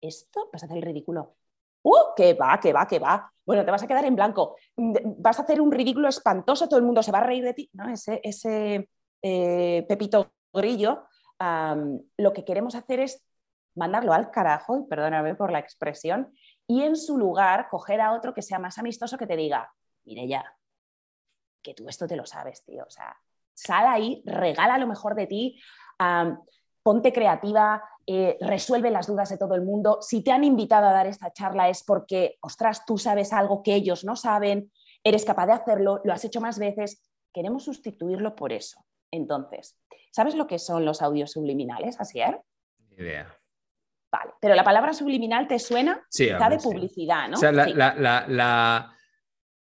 ¿esto 0.00 0.48
vas 0.52 0.62
a 0.62 0.66
hacer 0.66 0.78
el 0.78 0.84
ridículo? 0.84 1.36
¡Uh! 1.82 2.14
Que 2.16 2.34
va, 2.34 2.58
que 2.60 2.72
va, 2.72 2.86
que 2.86 2.98
va. 2.98 3.32
Bueno, 3.44 3.64
te 3.64 3.70
vas 3.70 3.82
a 3.82 3.86
quedar 3.86 4.04
en 4.04 4.14
blanco. 4.14 4.56
Vas 4.76 5.38
a 5.38 5.42
hacer 5.42 5.60
un 5.60 5.72
ridículo 5.72 6.08
espantoso, 6.08 6.68
todo 6.68 6.78
el 6.78 6.84
mundo 6.84 7.02
se 7.02 7.12
va 7.12 7.18
a 7.18 7.24
reír 7.24 7.44
de 7.44 7.54
ti. 7.54 7.70
No, 7.72 7.88
ese, 7.88 8.20
ese 8.22 8.88
eh, 9.22 9.84
Pepito 9.88 10.32
Grillo, 10.52 11.04
lo 12.18 12.32
que 12.32 12.44
queremos 12.44 12.74
hacer 12.74 13.00
es 13.00 13.24
mandarlo 13.74 14.12
al 14.12 14.30
carajo, 14.30 14.78
y 14.78 14.88
perdóname 14.88 15.34
por 15.34 15.50
la 15.50 15.58
expresión, 15.58 16.32
y 16.66 16.82
en 16.82 16.96
su 16.96 17.16
lugar 17.16 17.68
coger 17.70 18.00
a 18.00 18.12
otro 18.12 18.34
que 18.34 18.42
sea 18.42 18.58
más 18.58 18.78
amistoso 18.78 19.16
que 19.16 19.26
te 19.26 19.36
diga, 19.36 19.72
mire 20.04 20.28
ya, 20.28 20.44
que 21.62 21.74
tú 21.74 21.88
esto 21.88 22.06
te 22.06 22.16
lo 22.16 22.26
sabes, 22.26 22.64
tío. 22.64 22.84
O 22.86 22.90
sea, 22.90 23.16
sal 23.54 23.86
ahí, 23.86 24.22
regala 24.26 24.78
lo 24.78 24.86
mejor 24.86 25.14
de 25.14 25.26
ti, 25.26 25.60
ponte 26.82 27.12
creativa, 27.12 27.82
eh, 28.06 28.36
resuelve 28.40 28.90
las 28.90 29.06
dudas 29.06 29.28
de 29.30 29.38
todo 29.38 29.54
el 29.54 29.62
mundo. 29.62 29.98
Si 30.02 30.22
te 30.24 30.32
han 30.32 30.42
invitado 30.44 30.88
a 30.88 30.92
dar 30.92 31.06
esta 31.06 31.32
charla 31.32 31.68
es 31.68 31.84
porque, 31.84 32.36
ostras, 32.40 32.84
tú 32.84 32.98
sabes 32.98 33.32
algo 33.32 33.62
que 33.62 33.74
ellos 33.74 34.04
no 34.04 34.16
saben, 34.16 34.72
eres 35.04 35.24
capaz 35.24 35.46
de 35.46 35.52
hacerlo, 35.52 36.00
lo 36.04 36.12
has 36.12 36.24
hecho 36.24 36.40
más 36.40 36.58
veces. 36.58 37.08
Queremos 37.32 37.64
sustituirlo 37.64 38.34
por 38.34 38.52
eso. 38.52 38.84
Entonces, 39.12 39.78
¿sabes 40.10 40.34
lo 40.34 40.46
que 40.46 40.58
son 40.58 40.84
los 40.84 41.00
audios 41.02 41.30
subliminales, 41.30 42.00
Asier? 42.00 42.40
Ni 42.90 42.96
idea. 42.96 43.32
Vale, 44.10 44.32
pero 44.40 44.54
la 44.54 44.64
palabra 44.64 44.92
subliminal 44.92 45.46
te 45.46 45.58
suena 45.58 46.04
Sí, 46.10 46.28
está 46.28 46.50
de 46.50 46.58
sí. 46.60 46.68
publicidad, 46.68 47.28
¿no? 47.28 47.36
O 47.36 47.40
sea, 47.40 47.52
la- 47.52 47.64
Sí. 47.64 47.72
la- 47.72 47.94
la- 47.94 48.26
la- 48.28 48.96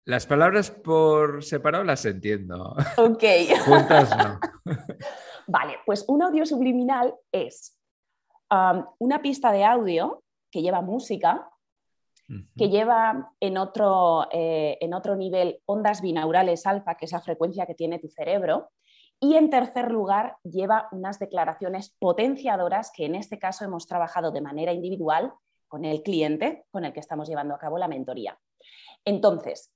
las 0.06 0.24
palabras 0.24 0.70
por 0.70 1.42
separado 1.42 1.82
las 1.82 2.04
entiendo. 2.04 2.76
Ok. 2.96 3.24
Juntas 3.66 4.16
no. 4.16 4.38
Vale, 5.48 5.78
pues 5.84 6.04
un 6.08 6.22
audio 6.22 6.46
subliminal 6.46 7.14
es 7.32 7.76
um, 8.50 8.84
una 8.98 9.20
pista 9.20 9.50
de 9.52 9.64
audio 9.64 10.22
que 10.50 10.62
lleva 10.62 10.80
música, 10.80 11.50
que 12.56 12.68
lleva 12.70 13.32
en 13.38 13.56
otro, 13.56 14.26
eh, 14.32 14.78
en 14.80 14.94
otro 14.94 15.14
nivel 15.14 15.60
ondas 15.64 16.00
binaurales 16.00 16.66
alfa, 16.66 16.96
que 16.96 17.04
es 17.04 17.12
la 17.12 17.20
frecuencia 17.20 17.66
que 17.66 17.74
tiene 17.74 18.00
tu 18.00 18.08
cerebro, 18.08 18.70
y 19.20 19.36
en 19.36 19.48
tercer 19.48 19.92
lugar 19.92 20.36
lleva 20.42 20.88
unas 20.90 21.20
declaraciones 21.20 21.94
potenciadoras 22.00 22.90
que 22.92 23.06
en 23.06 23.14
este 23.14 23.38
caso 23.38 23.64
hemos 23.64 23.86
trabajado 23.86 24.32
de 24.32 24.40
manera 24.40 24.72
individual 24.72 25.32
con 25.68 25.84
el 25.84 26.02
cliente 26.02 26.64
con 26.70 26.84
el 26.84 26.92
que 26.92 27.00
estamos 27.00 27.28
llevando 27.28 27.54
a 27.54 27.58
cabo 27.58 27.78
la 27.78 27.86
mentoría. 27.86 28.36
Entonces, 29.06 29.72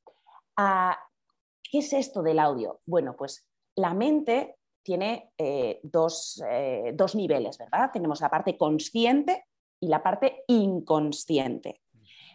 ¿qué 0.56 1.78
es 1.78 1.92
esto 1.92 2.22
del 2.22 2.38
audio? 2.38 2.80
Bueno, 2.86 3.14
pues 3.16 3.46
la 3.76 3.94
mente 3.94 4.56
tiene 4.82 5.32
eh, 5.38 5.80
dos, 5.82 6.42
eh, 6.48 6.92
dos 6.94 7.14
niveles, 7.14 7.58
¿verdad? 7.58 7.90
Tenemos 7.92 8.20
la 8.20 8.30
parte 8.30 8.56
consciente 8.56 9.44
y 9.78 9.88
la 9.88 10.02
parte 10.02 10.44
inconsciente. 10.48 11.80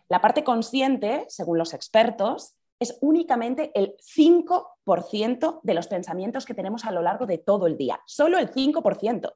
La 0.07 0.21
parte 0.21 0.43
consciente, 0.43 1.25
según 1.27 1.57
los 1.57 1.73
expertos, 1.73 2.55
es 2.79 2.97
únicamente 3.01 3.71
el 3.73 3.95
5% 3.97 5.59
de 5.63 5.73
los 5.73 5.87
pensamientos 5.87 6.45
que 6.45 6.53
tenemos 6.53 6.85
a 6.85 6.91
lo 6.91 7.01
largo 7.01 7.25
de 7.25 7.37
todo 7.37 7.67
el 7.67 7.77
día. 7.77 8.01
Solo 8.05 8.37
el 8.37 8.51
5%. 8.51 9.33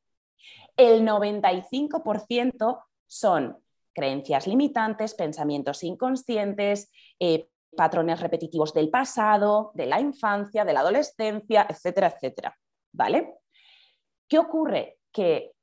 El 0.77 1.05
95% 1.05 2.83
son 3.07 3.57
creencias 3.93 4.47
limitantes, 4.47 5.13
pensamientos 5.13 5.83
inconscientes, 5.83 6.91
eh, 7.19 7.49
patrones 7.75 8.19
repetitivos 8.19 8.73
del 8.73 8.89
pasado, 8.89 9.71
de 9.73 9.85
la 9.85 9.99
infancia, 9.99 10.65
de 10.65 10.73
la 10.73 10.81
adolescencia, 10.81 11.65
etcétera, 11.69 12.07
etcétera. 12.07 12.57
¿Vale? 12.91 13.35
¿Qué 14.27 14.39
ocurre? 14.39 14.99
Que 15.11 15.53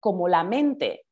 como 0.00 0.28
la 0.28 0.44
mente 0.44 1.06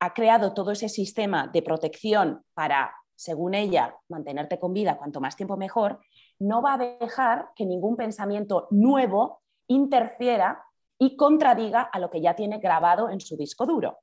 ha 0.00 0.14
creado 0.14 0.54
todo 0.54 0.70
ese 0.70 0.88
sistema 0.88 1.48
de 1.48 1.62
protección 1.62 2.44
para, 2.54 2.94
según 3.16 3.54
ella, 3.54 3.96
mantenerte 4.08 4.58
con 4.58 4.72
vida 4.72 4.96
cuanto 4.96 5.20
más 5.20 5.36
tiempo 5.36 5.56
mejor, 5.56 6.00
no 6.38 6.62
va 6.62 6.74
a 6.74 6.78
dejar 6.78 7.48
que 7.56 7.66
ningún 7.66 7.96
pensamiento 7.96 8.68
nuevo 8.70 9.42
interfiera 9.66 10.64
y 10.98 11.16
contradiga 11.16 11.82
a 11.82 11.98
lo 11.98 12.10
que 12.10 12.20
ya 12.20 12.34
tiene 12.34 12.58
grabado 12.58 13.10
en 13.10 13.20
su 13.20 13.36
disco 13.36 13.66
duro. 13.66 13.98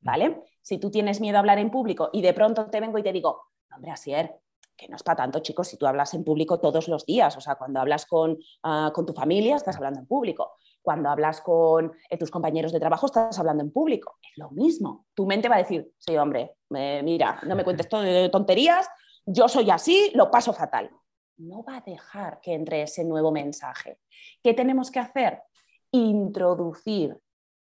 ¿Vale? 0.00 0.42
Si 0.62 0.78
tú 0.78 0.90
tienes 0.90 1.20
miedo 1.20 1.36
a 1.36 1.40
hablar 1.40 1.58
en 1.58 1.70
público 1.70 2.08
y 2.12 2.22
de 2.22 2.32
pronto 2.32 2.70
te 2.70 2.80
vengo 2.80 2.98
y 2.98 3.02
te 3.02 3.12
digo, 3.12 3.42
"No, 3.68 3.76
hombre, 3.76 3.90
Asier, 3.90 4.40
que 4.80 4.88
no 4.88 4.96
es 4.96 5.02
para 5.02 5.16
tanto, 5.16 5.40
chicos, 5.40 5.68
si 5.68 5.76
tú 5.76 5.86
hablas 5.86 6.14
en 6.14 6.24
público 6.24 6.58
todos 6.58 6.88
los 6.88 7.04
días, 7.04 7.36
o 7.36 7.40
sea, 7.40 7.56
cuando 7.56 7.80
hablas 7.80 8.06
con, 8.06 8.38
ah, 8.62 8.90
con 8.94 9.04
tu 9.04 9.12
familia, 9.12 9.56
estás 9.56 9.76
hablando 9.76 10.00
en 10.00 10.06
público. 10.06 10.54
Cuando 10.80 11.10
hablas 11.10 11.42
con 11.42 11.92
eh, 12.08 12.16
tus 12.16 12.30
compañeros 12.30 12.72
de 12.72 12.80
trabajo, 12.80 13.04
estás 13.04 13.38
hablando 13.38 13.62
en 13.62 13.70
público. 13.70 14.16
Es 14.22 14.38
lo 14.38 14.50
mismo. 14.50 15.04
Tu 15.12 15.26
mente 15.26 15.50
va 15.50 15.56
a 15.56 15.58
decir, 15.58 15.92
sí, 15.98 16.16
hombre, 16.16 16.56
eh, 16.74 17.02
mira, 17.04 17.38
no 17.46 17.54
me 17.56 17.62
cuentes 17.62 17.88
de 17.90 18.30
tonterías, 18.30 18.88
yo 19.26 19.48
soy 19.48 19.70
así, 19.70 20.10
lo 20.14 20.30
paso 20.30 20.54
fatal. 20.54 20.90
No 21.36 21.62
va 21.62 21.76
a 21.76 21.80
dejar 21.82 22.40
que 22.40 22.54
entre 22.54 22.80
ese 22.80 23.04
nuevo 23.04 23.30
mensaje. 23.30 23.98
¿Qué 24.42 24.54
tenemos 24.54 24.90
que 24.90 25.00
hacer? 25.00 25.42
Introducir 25.90 27.18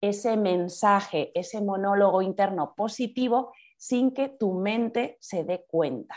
ese 0.00 0.38
mensaje, 0.38 1.32
ese 1.34 1.60
monólogo 1.60 2.22
interno 2.22 2.74
positivo 2.74 3.52
sin 3.76 4.14
que 4.14 4.30
tu 4.30 4.54
mente 4.54 5.18
se 5.20 5.44
dé 5.44 5.66
cuenta. 5.66 6.16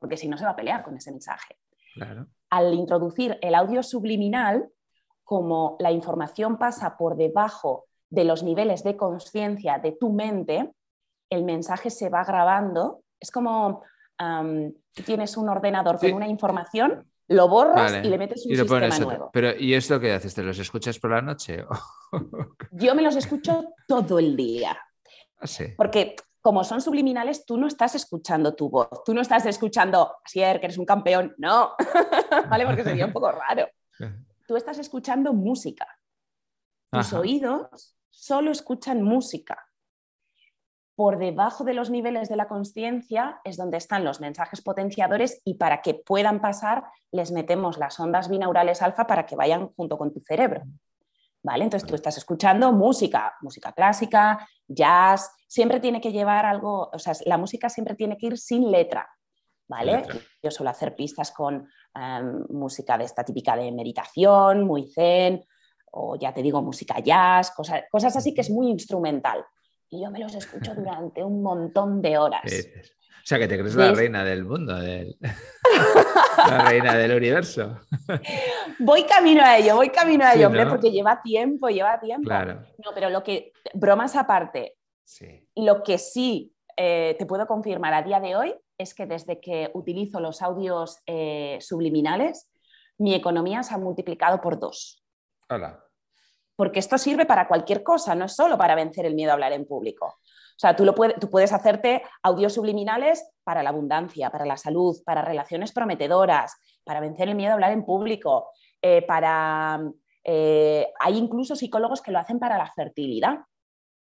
Porque 0.00 0.16
si 0.16 0.28
no 0.28 0.36
se 0.38 0.44
va 0.44 0.50
a 0.52 0.56
pelear 0.56 0.82
con 0.82 0.96
ese 0.96 1.10
mensaje 1.10 1.56
Claro. 1.94 2.26
al 2.50 2.74
introducir 2.74 3.38
el 3.42 3.54
audio 3.54 3.82
subliminal, 3.82 4.68
como 5.24 5.76
la 5.80 5.90
información 5.92 6.56
pasa 6.58 6.96
por 6.96 7.16
debajo 7.16 7.86
de 8.10 8.24
los 8.24 8.42
niveles 8.42 8.82
de 8.84 8.96
conciencia 8.96 9.78
de 9.78 9.92
tu 9.92 10.10
mente, 10.12 10.72
el 11.30 11.44
mensaje 11.44 11.90
se 11.90 12.08
va 12.08 12.24
grabando. 12.24 13.02
Es 13.20 13.30
como 13.30 13.82
tú 14.18 15.02
tienes 15.04 15.36
un 15.36 15.48
ordenador 15.48 15.98
Sí. 15.98 16.08
con 16.08 16.16
una 16.16 16.26
información, 16.28 17.08
lo 17.28 17.48
borras 17.48 17.92
Vale. 17.92 18.06
y 18.06 18.10
le 18.10 18.18
metes 18.18 18.46
un 18.46 18.52
Y 18.52 18.56
lo 18.56 18.62
sistema 18.64 18.80
pones 18.88 19.00
nuevo. 19.00 19.30
Pero, 19.32 19.54
¿y 19.56 19.74
esto 19.74 20.00
qué 20.00 20.12
haces? 20.12 20.34
¿Te 20.34 20.42
los 20.42 20.58
escuchas 20.58 20.98
por 20.98 21.10
la 21.10 21.20
noche? 21.22 21.64
Yo 22.72 22.94
me 22.94 23.02
los 23.02 23.14
escucho 23.16 23.74
todo 23.86 24.18
el 24.18 24.34
día. 24.34 24.76
Ah, 25.38 25.46
sí. 25.46 25.66
Porque 25.76 26.16
como 26.40 26.64
son 26.64 26.80
subliminales, 26.80 27.44
tú 27.44 27.56
no 27.56 27.66
estás 27.66 27.94
escuchando 27.94 28.54
tu 28.54 28.70
voz, 28.70 28.88
tú 29.04 29.12
no 29.14 29.20
estás 29.20 29.44
escuchando, 29.46 30.16
Asier, 30.24 30.60
que 30.60 30.66
eres 30.66 30.78
un 30.78 30.86
campeón, 30.86 31.34
no, 31.38 31.72
¿vale? 32.50 32.66
Porque 32.66 32.84
sería 32.84 33.06
un 33.06 33.12
poco 33.12 33.32
raro. 33.32 33.68
Tú 34.46 34.56
estás 34.56 34.78
escuchando 34.78 35.32
música. 35.32 35.86
Tus 36.90 37.08
Ajá. 37.08 37.20
oídos 37.20 37.96
solo 38.08 38.50
escuchan 38.50 39.02
música. 39.02 39.68
Por 40.94 41.18
debajo 41.18 41.62
de 41.64 41.74
los 41.74 41.90
niveles 41.90 42.28
de 42.28 42.36
la 42.36 42.48
conciencia 42.48 43.40
es 43.44 43.56
donde 43.56 43.76
están 43.76 44.04
los 44.04 44.20
mensajes 44.20 44.62
potenciadores 44.62 45.40
y 45.44 45.54
para 45.54 45.80
que 45.80 45.94
puedan 45.94 46.40
pasar 46.40 46.84
les 47.12 47.30
metemos 47.30 47.78
las 47.78 48.00
ondas 48.00 48.28
binaurales 48.28 48.82
alfa 48.82 49.06
para 49.06 49.24
que 49.24 49.36
vayan 49.36 49.68
junto 49.74 49.96
con 49.96 50.12
tu 50.12 50.20
cerebro. 50.20 50.62
¿Vale? 51.42 51.64
Entonces 51.64 51.88
tú 51.88 51.94
estás 51.94 52.16
escuchando 52.18 52.72
música, 52.72 53.34
música 53.40 53.72
clásica, 53.72 54.46
jazz, 54.66 55.30
siempre 55.46 55.78
tiene 55.80 56.00
que 56.00 56.10
llevar 56.12 56.44
algo, 56.44 56.90
o 56.92 56.98
sea, 56.98 57.12
la 57.26 57.38
música 57.38 57.68
siempre 57.68 57.94
tiene 57.94 58.16
que 58.16 58.26
ir 58.26 58.38
sin 58.38 58.70
letra. 58.70 59.08
¿Vale? 59.70 59.98
letra. 59.98 60.16
Yo 60.42 60.50
suelo 60.50 60.70
hacer 60.70 60.94
pistas 60.96 61.30
con 61.30 61.68
em, 61.94 62.44
música 62.48 62.96
de 62.96 63.04
esta 63.04 63.22
típica 63.22 63.54
de 63.54 63.70
meditación, 63.70 64.64
muy 64.64 64.90
zen, 64.90 65.44
o 65.92 66.16
ya 66.16 66.32
te 66.32 66.42
digo, 66.42 66.62
música 66.62 67.00
jazz, 67.00 67.50
cosas, 67.50 67.82
cosas 67.90 68.16
así 68.16 68.32
que 68.34 68.40
es 68.40 68.50
muy 68.50 68.68
instrumental. 68.70 69.44
Y 69.90 70.02
yo 70.02 70.10
me 70.10 70.18
los 70.20 70.34
escucho 70.34 70.74
durante 70.74 71.22
un 71.22 71.42
montón 71.42 72.00
de 72.00 72.16
horas. 72.18 72.42
O 72.44 73.26
sea, 73.28 73.38
que 73.38 73.46
te 73.46 73.58
crees 73.58 73.74
la 73.74 73.92
reina 73.92 74.24
del 74.24 74.44
mundo, 74.46 74.74
del- 74.74 75.18
la 76.48 76.64
reina 76.68 76.94
del 76.96 77.16
universo. 77.16 77.80
Voy 78.78 79.04
camino 79.04 79.42
a 79.44 79.56
ello, 79.58 79.76
voy 79.76 79.90
camino 79.90 80.24
a 80.24 80.32
Sí, 80.32 80.38
ello, 80.38 80.46
hombre, 80.48 80.64
¿no? 80.64 80.70
porque 80.70 80.90
lleva 80.90 81.20
tiempo, 81.22 81.68
lleva 81.68 81.98
tiempo. 82.00 82.28
Claro. 82.28 82.62
No, 82.84 82.90
pero 82.94 83.10
lo 83.10 83.22
que, 83.22 83.52
bromas 83.74 84.16
aparte, 84.16 84.76
Sí. 85.04 85.48
lo 85.56 85.82
que 85.82 85.98
sí 85.98 86.52
eh, 86.76 87.16
te 87.18 87.26
puedo 87.26 87.46
confirmar 87.46 87.94
a 87.94 88.02
día 88.02 88.20
de 88.20 88.36
hoy 88.36 88.54
es 88.76 88.94
que 88.94 89.06
desde 89.06 89.40
que 89.40 89.70
utilizo 89.74 90.20
los 90.20 90.42
audios 90.42 90.98
eh, 91.06 91.58
subliminales, 91.60 92.50
mi 92.98 93.14
economía 93.14 93.62
se 93.62 93.74
ha 93.74 93.78
multiplicado 93.78 94.40
por 94.40 94.58
dos. 94.58 95.02
Hola. 95.50 95.82
porque 96.56 96.80
esto 96.80 96.98
sirve 96.98 97.24
para 97.24 97.46
cualquier 97.48 97.82
cosa, 97.84 98.14
no 98.16 98.24
es 98.26 98.34
solo 98.34 98.58
para 98.58 98.74
vencer 98.74 99.06
el 99.06 99.14
miedo 99.14 99.30
a 99.30 99.34
hablar 99.34 99.52
en 99.52 99.64
público. 99.64 100.18
O 100.58 100.60
sea, 100.60 100.74
tú, 100.74 100.84
lo 100.84 100.92
puede- 100.92 101.14
tú 101.20 101.30
puedes 101.30 101.52
hacerte 101.52 102.02
audios 102.20 102.52
subliminales 102.54 103.24
para 103.44 103.62
la 103.62 103.70
abundancia, 103.70 104.28
para 104.30 104.44
la 104.44 104.56
salud, 104.56 104.96
para 105.04 105.22
relaciones 105.22 105.70
prometedoras, 105.72 106.56
para 106.82 106.98
vencer 106.98 107.28
el 107.28 107.36
miedo 107.36 107.52
a 107.52 107.54
hablar 107.54 107.70
en 107.70 107.84
público, 107.84 108.50
eh, 108.82 109.02
para... 109.02 109.80
eh, 110.24 110.88
hay 110.98 111.16
incluso 111.16 111.54
psicólogos 111.54 112.02
que 112.02 112.10
lo 112.10 112.18
hacen 112.18 112.40
para 112.40 112.58
la 112.58 112.66
fertilidad. 112.72 113.38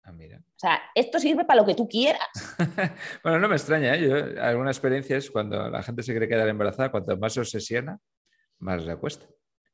Ah, 0.04 0.12
mira. 0.12 0.38
O 0.38 0.58
sea, 0.58 0.80
esto 0.94 1.18
sirve 1.18 1.44
para 1.44 1.60
lo 1.60 1.66
que 1.66 1.74
tú 1.74 1.86
quieras. 1.86 2.26
Bueno, 3.22 3.38
no 3.40 3.48
me 3.48 3.56
extraña, 3.56 3.94
¿eh? 3.94 4.08
Yo, 4.08 4.42
alguna 4.42 4.70
experiencia 4.70 5.18
es 5.18 5.30
cuando 5.30 5.68
la 5.68 5.82
gente 5.82 6.02
se 6.02 6.14
cree 6.16 6.28
quedar 6.28 6.48
embarazada, 6.48 6.90
cuanto 6.90 7.14
más 7.18 7.34
se 7.34 7.40
obsesiona, 7.40 7.98
más 8.60 8.84
le 8.86 8.96
cuesta. 8.96 9.26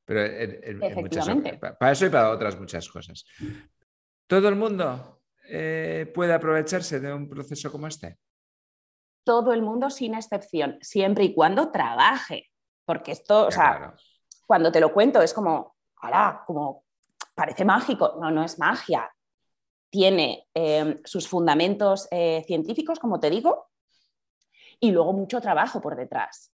Pero 0.05 0.23
en, 0.25 0.51
en- 0.51 0.65
en 0.65 0.77
muchas 0.79 0.91
Efectivamente. 0.99 1.57
pa- 1.59 1.79
para 1.79 1.93
eso 1.93 2.07
y 2.07 2.11
para 2.11 2.31
otras 2.31 2.59
muchas 2.59 2.89
cosas. 2.89 3.25
¿Todo 4.27 4.49
el 4.49 4.57
mundo 4.57 5.14
eh, 5.49 6.11
puede 6.15 6.33
aprovecharse 6.33 7.01
de 7.01 7.13
un 7.13 7.29
proceso 7.29 7.71
como 7.71 7.87
este? 7.87 8.19
Todo 9.25 9.53
el 9.53 9.63
mundo 9.63 9.91
sin 9.91 10.15
excepción, 10.15 10.79
siempre 10.81 11.25
y 11.25 11.35
cuando 11.35 11.71
trabaje. 11.71 12.51
Porque 12.85 13.13
esto, 13.13 13.47
o 13.47 13.51
sea, 13.51 13.77
claro. 13.77 13.95
cuando 14.47 14.71
te 14.71 14.81
lo 14.81 14.93
cuento 14.93 15.23
es 15.23 15.33
como, 15.33 15.77
¡hala! 15.97 16.43
Como 16.47 16.85
parece 17.35 17.65
mágico. 17.65 18.17
No, 18.21 18.31
no 18.31 18.45
es 18.45 18.59
magia. 18.59 19.11
Tiene 19.91 20.49
eh, 20.55 21.01
sus 21.05 21.29
fundamentos 21.29 22.09
eh, 22.11 22.43
científicos, 22.47 22.99
como 22.99 23.21
te 23.21 23.31
digo, 23.31 23.71
y 24.81 24.91
luego 24.91 25.13
mucho 25.13 25.41
trabajo 25.41 25.81
por 25.81 25.97
detrás. 25.97 26.53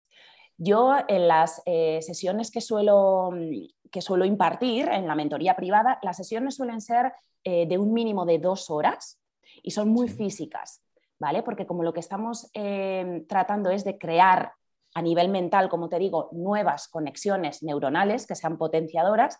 Yo 0.57 0.97
en 1.09 1.27
las 1.27 1.61
eh, 1.67 2.01
sesiones 2.03 2.51
que 2.51 2.61
suelo, 2.61 3.31
mm, 3.33 3.84
que 3.95 4.03
suelo 4.03 4.25
impartir 4.25 4.89
en 4.89 5.07
la 5.07 5.15
mentoría 5.15 5.55
privada, 5.55 6.01
las 6.03 6.17
sesiones 6.17 6.57
suelen 6.57 6.81
ser 6.81 7.13
eh, 7.45 7.65
de 7.69 7.79
un 7.79 7.93
mínimo 7.93 8.27
de 8.27 8.41
dos 8.41 8.69
horas 8.69 9.23
y 9.63 9.71
son 9.71 9.89
muy 9.89 10.09
Sí. 10.09 10.17
físicas, 10.17 10.83
¿vale? 11.21 11.45
Porque 11.45 11.65
como 11.65 11.85
lo 11.85 11.93
que 11.93 12.01
estamos 12.01 12.51
eh, 12.55 13.25
tratando 13.29 13.71
es 13.71 13.85
de 13.85 13.97
crear 13.97 14.53
a 14.97 15.01
nivel 15.01 15.29
mental, 15.29 15.69
como 15.69 15.89
te 15.89 16.01
digo, 16.01 16.29
nuevas 16.33 16.89
conexiones 16.89 17.63
neuronales 17.63 18.27
que 18.27 18.35
sean 18.35 18.59
potenciadoras, 18.59 19.39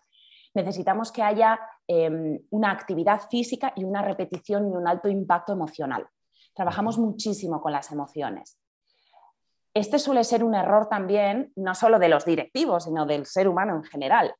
necesitamos 0.53 1.11
que 1.11 1.21
haya 1.21 1.59
em, 1.85 2.39
una 2.49 2.71
actividad 2.71 3.23
física 3.29 3.73
y 3.75 3.83
una 3.83 4.01
repetición 4.03 4.69
y 4.69 4.71
un 4.71 4.87
alto 4.87 5.09
impacto 5.09 5.51
emocional. 5.51 6.07
Trabajamos 6.53 6.97
muchísimo 6.97 7.59
con 7.59 7.73
las 7.73 7.91
emociones. 7.91 8.57
Este 9.73 9.99
suele 9.99 10.23
ser 10.23 10.45
un 10.45 10.55
error 10.55 10.87
también, 10.87 11.51
no 11.57 11.75
solo 11.75 11.99
de 11.99 12.07
los 12.07 12.23
directivos, 12.23 12.85
sino 12.85 13.05
del 13.05 13.25
ser 13.25 13.49
humano 13.49 13.75
en 13.75 13.83
general. 13.83 14.33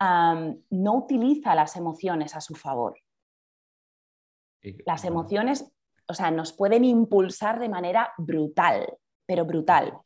No 0.00 0.94
utiliza 0.94 1.54
las 1.54 1.76
emociones 1.76 2.34
a 2.34 2.40
su 2.40 2.54
favor. 2.54 2.98
Las 4.86 5.04
emociones, 5.04 5.72
o 6.06 6.14
sea, 6.14 6.30
nos 6.30 6.52
pueden 6.52 6.84
impulsar 6.84 7.58
de 7.58 7.68
manera 7.68 8.12
brutal, 8.18 8.98
pero 9.26 9.44
brutal. 9.44 9.98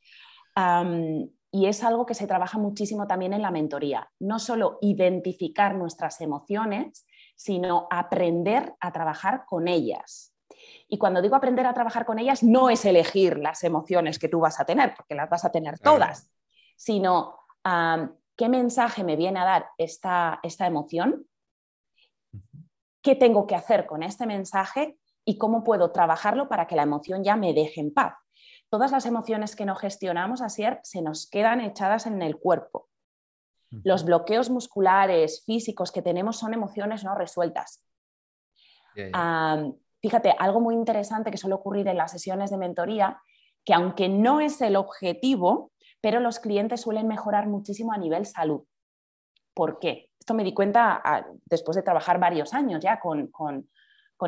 y 1.53 1.67
es 1.67 1.85
algo 1.85 2.05
que 2.05 2.15
se 2.15 2.27
trabaja 2.27 2.59
muchísimo 2.59 3.07
también 3.07 3.33
en 3.33 3.43
la 3.43 3.51
mentoría. 3.51 4.11
No 4.19 4.39
solo 4.39 4.79
identificar 4.83 5.75
nuestras 5.75 6.21
emociones, 6.21 7.07
sino 7.35 7.87
aprender 7.91 8.75
a 8.81 8.93
trabajar 8.93 9.45
con 9.47 9.69
ellas. 9.69 10.35
Y 10.89 10.99
cuando 10.99 11.23
digo 11.23 11.37
aprender 11.37 11.67
a 11.67 11.75
trabajar 11.75 12.07
con 12.07 12.19
ellas, 12.19 12.43
no 12.43 12.71
es 12.71 12.85
elegir 12.85 13.39
las 13.39 13.65
emociones 13.65 14.19
que 14.19 14.29
tú 14.29 14.41
vas 14.41 14.61
a 14.61 14.65
tener, 14.65 14.95
porque 14.97 15.15
las 15.15 15.29
vas 15.29 15.45
a 15.45 15.53
tener 15.53 15.79
todas, 15.79 16.31
sino 16.77 17.41
qué 18.37 18.49
mensaje 18.49 19.03
me 19.03 19.17
viene 19.17 19.41
a 19.41 19.45
dar 19.45 19.71
esta, 19.79 20.41
esta 20.43 20.67
emoción, 20.67 21.27
qué 23.03 23.15
tengo 23.15 23.47
que 23.47 23.55
hacer 23.55 23.87
con 23.87 24.03
este 24.03 24.27
mensaje 24.27 24.99
y 25.25 25.39
cómo 25.39 25.65
puedo 25.65 25.91
trabajarlo 25.91 26.49
para 26.49 26.67
que 26.67 26.77
la 26.77 26.83
emoción 26.83 27.25
ya 27.25 27.37
me 27.37 27.55
deje 27.55 27.81
en 27.81 27.93
paz. 27.93 28.15
Todas 28.69 28.93
las 28.93 29.07
emociones 29.07 29.57
que 29.57 29.65
no 29.65 29.75
gestionamos, 29.77 30.43
así 30.43 30.65
se 30.83 31.03
nos 31.03 31.29
quedan 31.29 31.61
echadas 31.61 32.07
en 32.07 32.21
el 32.21 32.37
cuerpo. 32.37 32.89
Los 33.71 34.05
bloqueos 34.05 34.51
musculares, 34.51 35.45
físicos 35.45 35.91
que 35.91 36.03
tenemos 36.03 36.37
son 36.37 36.55
emociones 36.55 37.05
no 37.05 37.15
resueltas. 37.15 37.85
fíjate, 40.01 40.35
algo 40.39 40.61
muy 40.61 40.75
interesante 40.75 41.31
que 41.31 41.37
suele 41.37 41.55
ocurrir 41.55 41.89
en 41.89 41.97
las 41.97 42.13
sesiones 42.13 42.51
de 42.51 42.59
mentoría, 42.59 43.21
que 43.65 43.75
aunque 43.75 44.09
no 44.09 44.41
es 44.41 44.61
el 44.61 44.77
objetivo, 44.77 45.73
pero 46.01 46.21
los 46.21 46.39
clientes 46.39 46.81
suelen 46.81 47.09
mejorar 47.09 47.47
muchísimo 47.47 47.93
a 47.93 47.99
nivel 47.99 48.27
salud. 48.27 48.63
¿Por 49.55 49.79
qué? 49.79 50.11
Esto 50.19 50.35
me 50.35 50.45
di 50.45 50.53
cuenta 50.53 51.01
ah, 51.05 51.27
después 51.45 51.77
de 51.77 51.83
trabajar 51.83 52.19
varios 52.19 52.53
años 52.53 52.83
ya 52.83 53.01
con, 53.01 53.31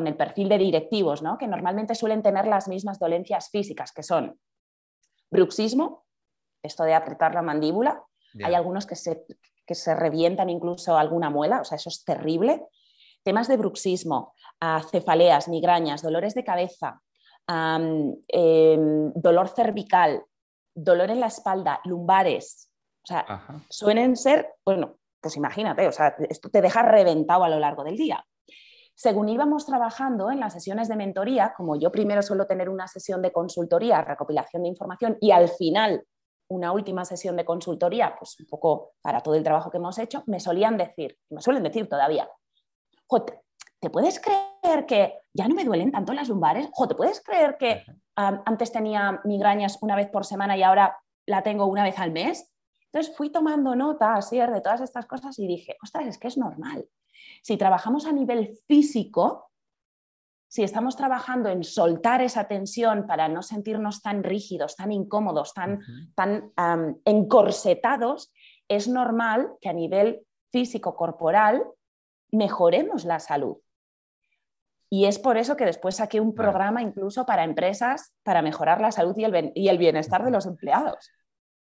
el 0.05 0.17
perfil 0.17 0.49
de 0.49 0.57
directivos, 0.57 1.21
¿no? 1.21 1.37
que 1.37 1.47
normalmente 1.47 1.95
suelen 1.95 2.23
tener 2.23 2.47
las 2.47 2.67
mismas 2.67 2.99
dolencias 2.99 3.49
físicas, 3.49 3.91
que 3.91 4.03
son 4.03 4.39
bruxismo, 5.29 6.05
esto 6.63 6.83
de 6.83 6.93
apretar 6.93 7.33
la 7.33 7.41
mandíbula, 7.41 8.03
hay 8.43 8.53
algunos 8.53 8.85
que 8.85 8.95
se, 8.95 9.25
que 9.65 9.75
se 9.75 9.95
revientan 9.95 10.49
incluso 10.49 10.97
alguna 10.97 11.29
muela, 11.29 11.61
o 11.61 11.63
sea, 11.63 11.75
eso 11.75 11.89
es 11.89 12.03
terrible. 12.03 12.65
Temas 13.23 13.47
de 13.47 13.57
bruxismo, 13.57 14.33
ah, 14.59 14.81
cefaleas, 14.89 15.47
migrañas, 15.47 16.01
dolores 16.01 16.33
de 16.33 16.43
cabeza, 16.43 17.01
em, 17.47 19.11
dolor 19.13 19.49
cervical, 19.49 20.23
dolor 20.83 21.09
en 21.11 21.19
la 21.19 21.27
espalda, 21.27 21.79
lumbares. 21.85 22.69
O 23.03 23.07
sea, 23.07 23.45
suelen 23.69 24.15
ser, 24.15 24.53
bueno, 24.65 24.97
pues 25.21 25.35
imagínate, 25.37 25.87
o 25.87 25.91
sea, 25.91 26.15
esto 26.29 26.49
te 26.49 26.61
deja 26.61 26.81
reventado 26.83 27.43
a 27.43 27.49
lo 27.49 27.59
largo 27.59 27.83
del 27.83 27.97
día. 27.97 28.23
Según 28.93 29.29
íbamos 29.29 29.65
trabajando 29.65 30.29
en 30.29 30.39
las 30.39 30.53
sesiones 30.53 30.89
de 30.89 30.97
mentoría, 30.97 31.53
como 31.55 31.77
yo 31.77 31.91
primero 31.91 32.21
suelo 32.21 32.45
tener 32.47 32.69
una 32.69 32.87
sesión 32.87 33.21
de 33.21 33.31
consultoría, 33.31 34.01
recopilación 34.01 34.63
de 34.63 34.69
información 34.69 35.17
y 35.21 35.31
al 35.31 35.47
final 35.49 36.05
una 36.49 36.71
última 36.73 37.05
sesión 37.05 37.37
de 37.37 37.45
consultoría, 37.45 38.15
pues 38.17 38.39
un 38.39 38.47
poco 38.47 38.93
para 39.01 39.21
todo 39.21 39.35
el 39.35 39.43
trabajo 39.43 39.69
que 39.69 39.77
hemos 39.77 39.97
hecho, 39.99 40.23
me 40.25 40.39
solían 40.39 40.77
decir, 40.77 41.17
me 41.29 41.41
suelen 41.41 41.63
decir 41.63 41.87
todavía, 41.87 42.29
¿te 43.79 43.89
puedes 43.89 44.19
creer 44.19 44.85
que 44.85 45.19
ya 45.33 45.47
no 45.47 45.55
me 45.55 45.63
duelen 45.63 45.91
tanto 45.91 46.13
las 46.13 46.27
lumbares? 46.27 46.69
¿te 46.87 46.95
puedes 46.95 47.21
creer 47.21 47.55
que 47.57 47.83
antes 48.27 48.71
tenía 48.71 49.21
migrañas 49.23 49.77
una 49.81 49.95
vez 49.95 50.09
por 50.09 50.25
semana 50.25 50.57
y 50.57 50.63
ahora 50.63 50.97
la 51.25 51.43
tengo 51.43 51.65
una 51.65 51.83
vez 51.83 51.97
al 51.99 52.11
mes? 52.11 52.51
Entonces 52.91 53.15
fui 53.15 53.29
tomando 53.29 53.75
nota 53.75 54.15
así 54.15 54.37
de 54.37 54.61
todas 54.61 54.81
estas 54.81 55.05
cosas 55.05 55.37
y 55.39 55.47
dije, 55.47 55.77
ostras, 55.83 56.07
es 56.07 56.17
que 56.17 56.27
es 56.27 56.37
normal. 56.37 56.87
Si 57.43 57.55
trabajamos 57.55 58.05
a 58.05 58.11
nivel 58.11 58.57
físico, 58.67 59.51
si 60.47 60.63
estamos 60.63 60.95
trabajando 60.95 61.49
en 61.49 61.63
soltar 61.63 62.21
esa 62.21 62.47
tensión 62.47 63.05
para 63.05 63.29
no 63.29 63.43
sentirnos 63.43 64.01
tan 64.01 64.23
rígidos, 64.23 64.75
tan 64.75 64.91
incómodos, 64.91 65.53
tan, 65.53 65.79
tan 66.15 66.51
encorsetados, 67.05 68.33
es 68.67 68.87
normal 68.87 69.51
que 69.61 69.69
a 69.69 69.73
nivel 69.73 70.25
físico 70.51 70.95
corporal 70.95 71.63
mejoremos 72.31 73.05
la 73.05 73.19
salud. 73.19 73.57
Y 74.91 75.05
es 75.05 75.19
por 75.19 75.37
eso 75.37 75.55
que 75.55 75.65
después 75.65 75.97
saqué 75.97 76.19
un 76.19 76.33
programa 76.33 76.81
incluso 76.81 77.25
para 77.25 77.43
empresas 77.43 78.11
para 78.23 78.41
mejorar 78.41 78.81
la 78.81 78.91
salud 78.91 79.15
y 79.17 79.23
el, 79.69 79.77
bienestar 79.77 80.23
de 80.23 80.31
los 80.31 80.47
empleados. 80.47 81.11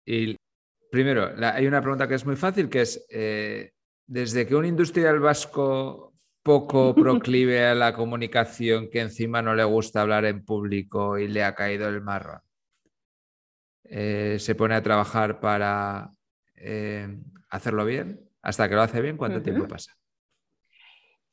Y 0.05 0.35
primero, 0.91 1.29
hay 1.39 1.67
una 1.67 1.81
pregunta 1.81 2.07
que 2.07 2.15
es 2.15 2.25
muy 2.25 2.35
fácil, 2.35 2.67
que 2.67 2.81
es, 2.81 3.05
eh, 3.09 3.73
desde 4.07 4.47
que 4.47 4.55
un 4.55 4.65
industrial 4.65 5.19
vasco 5.19 6.13
poco 6.41 6.95
proclive 6.95 7.65
a 7.65 7.75
la 7.75 7.93
comunicación, 7.93 8.89
que 8.89 9.01
encima 9.01 9.43
no 9.43 9.53
le 9.53 9.63
gusta 9.65 10.01
hablar 10.01 10.25
en 10.25 10.43
público 10.43 11.19
y 11.19 11.27
le 11.27 11.43
ha 11.43 11.53
caído 11.53 11.87
el 11.89 12.01
marrón, 12.01 12.41
eh, 13.83 14.37
se 14.39 14.55
pone 14.55 14.73
a 14.73 14.81
trabajar 14.81 15.39
para 15.39 16.11
eh, 16.55 17.19
hacerlo 17.49 17.85
bien, 17.85 18.27
hasta 18.41 18.67
que 18.67 18.75
lo 18.75 18.81
hace 18.81 18.99
bien, 18.99 19.17
¿cuánto 19.17 19.43
tiempo 19.43 19.67
pasa? 19.67 19.93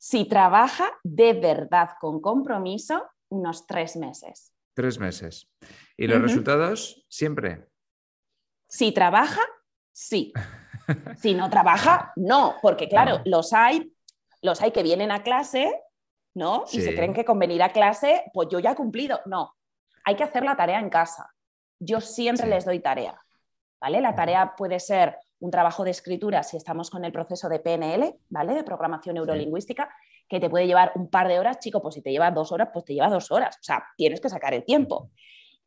Si 0.01 0.23
trabaja 0.23 0.97
de 1.03 1.33
verdad 1.33 1.89
con 1.99 2.21
compromiso, 2.21 3.05
unos 3.27 3.67
tres 3.67 3.97
meses. 3.97 4.53
Tres 4.73 4.97
meses. 4.97 5.51
¿Y 5.97 6.07
los 6.07 6.21
resultados? 6.21 7.05
Siempre. 7.09 7.67
Si 8.65 8.93
trabaja, 8.93 9.41
sí. 9.91 10.31
si 11.21 11.33
no 11.33 11.49
trabaja, 11.49 12.13
no. 12.15 12.55
Porque 12.61 12.87
claro, 12.87 13.21
los 13.25 13.51
hay, 13.51 13.93
los 14.41 14.61
hay 14.61 14.71
que 14.71 14.83
vienen 14.83 15.11
a 15.11 15.21
clase, 15.21 15.69
¿no? 16.33 16.63
Y 16.71 16.79
se 16.79 16.95
creen 16.95 17.13
que 17.13 17.25
con 17.25 17.37
venir 17.37 17.61
a 17.61 17.73
clase, 17.73 18.23
pues 18.33 18.47
yo 18.49 18.59
ya 18.59 18.71
he 18.71 18.75
cumplido. 18.75 19.19
No. 19.25 19.57
Hay 20.05 20.15
que 20.15 20.23
hacer 20.23 20.43
la 20.43 20.55
tarea 20.55 20.79
en 20.79 20.89
casa. 20.89 21.29
Yo 21.77 21.99
siempre 21.99 22.47
les 22.47 22.63
doy 22.63 22.79
tarea. 22.79 23.21
¿Vale? 23.81 23.99
La 23.99 24.15
tarea 24.15 24.55
puede 24.55 24.79
ser 24.79 25.17
un 25.39 25.51
trabajo 25.51 25.83
de 25.83 25.91
escritura 25.91 26.43
si 26.43 26.57
estamos 26.57 26.89
con 26.89 27.05
el 27.05 27.11
proceso 27.11 27.49
de 27.49 27.59
PNL, 27.59 28.15
¿vale? 28.29 28.53
De 28.53 28.63
programación 28.63 29.15
neurolingüística, 29.15 29.89
que 30.27 30.39
te 30.39 30.49
puede 30.49 30.67
llevar 30.67 30.91
un 30.95 31.09
par 31.09 31.27
de 31.27 31.39
horas, 31.39 31.59
chico, 31.59 31.81
pues 31.81 31.95
si 31.95 32.01
te 32.01 32.11
lleva 32.11 32.31
dos 32.31 32.51
horas, 32.51 32.69
pues 32.73 32.85
te 32.85 32.93
lleva 32.93 33.09
dos 33.09 33.31
horas. 33.31 33.55
O 33.57 33.63
sea, 33.63 33.83
tienes 33.97 34.21
que 34.21 34.29
sacar 34.29 34.53
el 34.53 34.63
tiempo. 34.63 35.09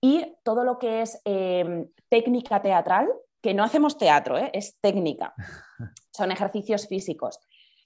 Y 0.00 0.36
todo 0.44 0.64
lo 0.64 0.78
que 0.78 1.02
es 1.02 1.20
em, 1.24 1.88
técnica 2.08 2.60
teatral, 2.60 3.08
que 3.40 3.54
no 3.54 3.64
hacemos 3.64 3.98
teatro, 3.98 4.38
¿eh? 4.38 4.50
es 4.52 4.78
técnica. 4.80 5.34
Son 6.12 6.30
ejercicios 6.30 6.86
físicos. 6.86 7.40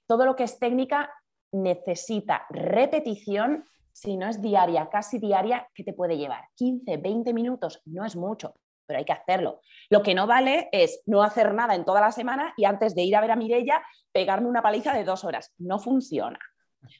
Todo 0.05 0.25
lo 0.25 0.35
que 0.35 0.43
es 0.43 0.59
técnica 0.59 1.11
necesita 1.51 2.45
repetición, 2.49 3.65
si 3.91 4.17
no 4.17 4.27
es 4.27 4.41
diaria, 4.41 4.89
casi 4.89 5.19
diaria, 5.19 5.67
que 5.73 5.83
te 5.83 5.93
puede 5.93 6.17
llevar 6.17 6.45
15, 6.55 6.97
20 6.97 7.33
minutos, 7.33 7.81
no 7.85 8.05
es 8.05 8.15
mucho, 8.15 8.55
pero 8.87 8.99
hay 8.99 9.05
que 9.05 9.13
hacerlo. 9.13 9.61
Lo 9.89 10.01
que 10.01 10.15
no 10.15 10.25
vale 10.25 10.69
es 10.71 11.03
no 11.05 11.21
hacer 11.21 11.53
nada 11.53 11.75
en 11.75 11.85
toda 11.85 12.01
la 12.01 12.11
semana 12.11 12.53
y 12.57 12.65
antes 12.65 12.95
de 12.95 13.03
ir 13.03 13.15
a 13.15 13.21
ver 13.21 13.31
a 13.31 13.35
Mirella 13.35 13.83
pegarme 14.11 14.47
una 14.47 14.63
paliza 14.63 14.93
de 14.93 15.03
dos 15.03 15.23
horas. 15.23 15.53
No 15.57 15.77
funciona. 15.77 16.39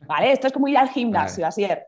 ¿Vale? 0.06 0.32
Esto 0.34 0.48
es 0.48 0.54
como 0.54 0.68
ir 0.68 0.78
al 0.78 0.90
gimnasio, 0.90 1.48
así 1.48 1.64
es. 1.64 1.80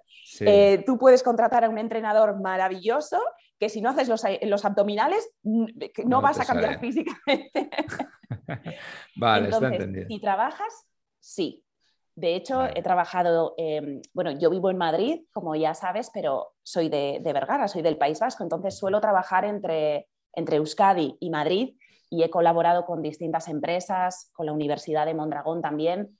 Eh, 0.42 0.84
tú 0.86 0.98
puedes 0.98 1.22
contratar 1.22 1.66
a 1.66 1.70
un 1.70 1.78
entrenador 1.78 2.40
maravilloso 2.40 3.20
que 3.60 3.68
si 3.68 3.82
no 3.82 3.90
haces 3.90 4.08
los, 4.08 4.66
abdominales 4.66 5.30
no, 5.44 6.22
vas 6.22 6.40
a 6.40 6.46
cambiar 6.46 6.80
físicamente. 6.80 7.70
vale, 9.18 9.50
está 9.50 9.68
entendido. 9.68 10.08
Si 10.08 10.22
trabajas, 10.22 10.88
sí. 11.20 11.64
De 12.20 12.36
hecho, 12.36 12.66
he 12.66 12.82
trabajado, 12.82 13.56
bueno, 14.14 14.32
yo 14.32 14.50
vivo 14.50 14.70
en 14.70 14.78
Madrid, 14.78 15.22
como 15.32 15.56
ya 15.56 15.74
sabes, 15.74 16.12
pero 16.14 16.54
soy 16.64 16.90
de, 16.90 17.22
Vergara, 17.24 17.70
soy 17.70 17.82
del 17.82 17.98
País 17.98 18.20
Vasco, 18.20 18.44
entonces 18.44 18.78
suelo 18.78 19.00
trabajar 19.00 19.46
entre, 19.46 20.10
entre 20.34 20.58
Euskadi 20.58 21.16
y 21.22 21.30
Madrid 21.30 21.78
y 22.10 22.24
he 22.24 22.30
colaborado 22.30 22.86
con 22.86 23.02
distintas 23.02 23.48
empresas, 23.48 24.32
con 24.34 24.46
la 24.46 24.52
Universidad 24.52 25.06
de 25.06 25.14
Mondragón 25.14 25.62
también. 25.62 26.20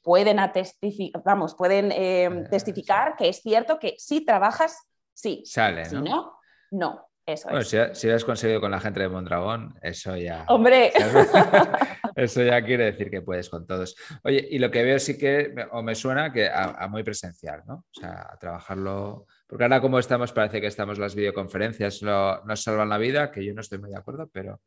Pueden, 0.00 0.38
vamos, 1.22 1.54
pueden 1.54 1.92
em, 1.92 2.48
testificar 2.48 3.14
que 3.16 3.28
es 3.28 3.42
cierto 3.42 3.78
que 3.78 3.96
si 3.98 4.24
trabajas, 4.24 4.88
sí. 5.12 5.42
Sale, 5.44 5.84
Si 5.84 5.96
no, 5.96 6.32
no. 6.70 7.06
Eso 7.26 7.48
Bueno, 7.48 7.60
es. 7.60 7.68
si, 7.68 7.78
si 7.94 8.06
lo 8.08 8.14
has 8.16 8.24
conseguido 8.24 8.60
con 8.60 8.70
la 8.70 8.80
gente 8.80 9.00
de 9.00 9.08
Mondragón, 9.08 9.74
eso 9.82 10.14
ya. 10.16 10.44
Hombre, 10.48 10.92
Eso 12.16 12.42
ya 12.44 12.62
quiere 12.64 12.84
decir 12.84 13.10
que 13.10 13.22
puedes 13.22 13.48
con 13.50 13.66
todos. 13.66 13.96
Oye, 14.22 14.46
y 14.50 14.58
lo 14.60 14.70
que 14.70 14.84
veo 14.84 14.98
sí 15.00 15.18
que, 15.18 15.50
me- 15.52 15.64
o 15.72 15.82
me 15.82 15.94
suena 15.96 16.32
que 16.32 16.48
a, 16.48 16.64
a 16.78 16.86
muy 16.88 17.02
presencial, 17.02 17.62
¿no? 17.66 17.74
O 17.76 18.00
sea, 18.00 18.28
a 18.32 18.38
trabajarlo. 18.38 19.26
Porque 19.48 19.64
ahora, 19.64 19.80
como 19.80 19.98
estamos, 19.98 20.32
parece 20.32 20.60
que 20.60 20.68
estamos 20.68 20.98
las 20.98 21.14
videoconferencias, 21.16 22.02
lo- 22.02 22.44
nos 22.44 22.62
salvan 22.62 22.88
la 22.90 22.98
vida, 22.98 23.32
que 23.32 23.44
yo 23.44 23.52
no 23.54 23.62
estoy 23.62 23.78
muy 23.78 23.90
de 23.90 23.98
acuerdo, 23.98 24.28
pero 24.32 24.60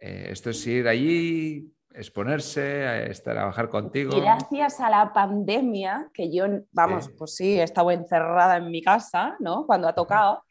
eh, 0.00 0.28
esto 0.30 0.50
es 0.50 0.64
ir 0.66 0.86
allí, 0.86 1.72
exponerse, 1.92 3.10
trabajar 3.24 3.68
contigo. 3.68 4.20
gracias 4.20 4.78
a 4.80 4.88
la 4.90 5.12
pandemia, 5.12 6.08
que 6.14 6.32
yo, 6.32 6.44
vamos, 6.72 7.06
Sí. 7.06 7.10
pues 7.18 7.34
sí, 7.34 7.58
he 7.58 7.62
estado 7.62 7.90
encerrada 7.90 8.58
en 8.58 8.70
mi 8.70 8.82
casa, 8.82 9.36
¿no? 9.40 9.66
Cuando 9.66 9.88
ha 9.88 9.94
tocado, 9.94 10.44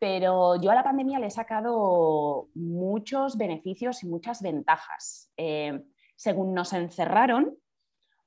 pero 0.00 0.56
yo 0.56 0.70
a 0.70 0.74
la 0.74 0.82
pandemia 0.82 1.18
le 1.18 1.26
he 1.26 1.30
sacado 1.30 2.48
muchos 2.54 3.36
beneficios 3.36 4.02
y 4.02 4.08
muchas 4.08 4.40
ventajas. 4.42 5.30
Eh, 5.36 5.84
según 6.16 6.54
nos 6.54 6.72
encerraron, 6.72 7.56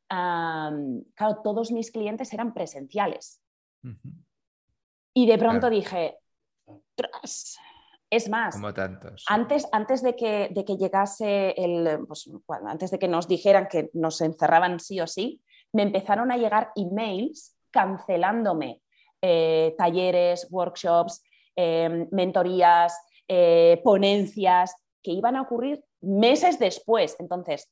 claro, 0.07 1.41
todos 1.43 1.71
mis 1.71 1.91
clientes 1.91 2.31
eran 2.31 2.53
presenciales. 2.53 3.41
Y 5.15 5.25
de 5.25 5.37
pronto 5.39 5.61
Claro. 5.61 5.75
dije, 5.75 6.17
"Tras". 6.95 7.57
es 8.11 8.29
más, 8.29 8.53
Como 8.55 8.71
tantos. 8.75 9.25
antes, 9.27 9.67
antes 9.71 10.03
de, 10.03 10.15
que, 10.15 10.49
de 10.51 10.63
que 10.63 10.77
llegase 10.77 11.55
el, 11.57 12.05
pues, 12.07 12.29
bueno, 12.45 12.69
antes 12.69 12.91
de 12.91 12.99
que 12.99 13.07
nos 13.07 13.27
dijeran 13.27 13.67
que 13.67 13.89
nos 13.93 14.21
encerraban 14.21 14.79
sí 14.79 15.01
o 15.01 15.07
sí, 15.07 15.41
me 15.71 15.81
empezaron 15.81 16.31
a 16.31 16.37
llegar 16.37 16.71
emails 16.75 17.57
cancelándome 17.71 18.83
eh, 19.19 19.73
talleres, 19.79 20.47
workshops, 20.51 21.23
eh, 21.55 22.07
mentorías, 22.11 22.97
eh, 23.27 23.81
ponencias 23.83 24.75
que 25.01 25.11
iban 25.11 25.35
a 25.35 25.41
ocurrir 25.41 25.83
meses 26.01 26.59
después. 26.59 27.15
Entonces, 27.19 27.71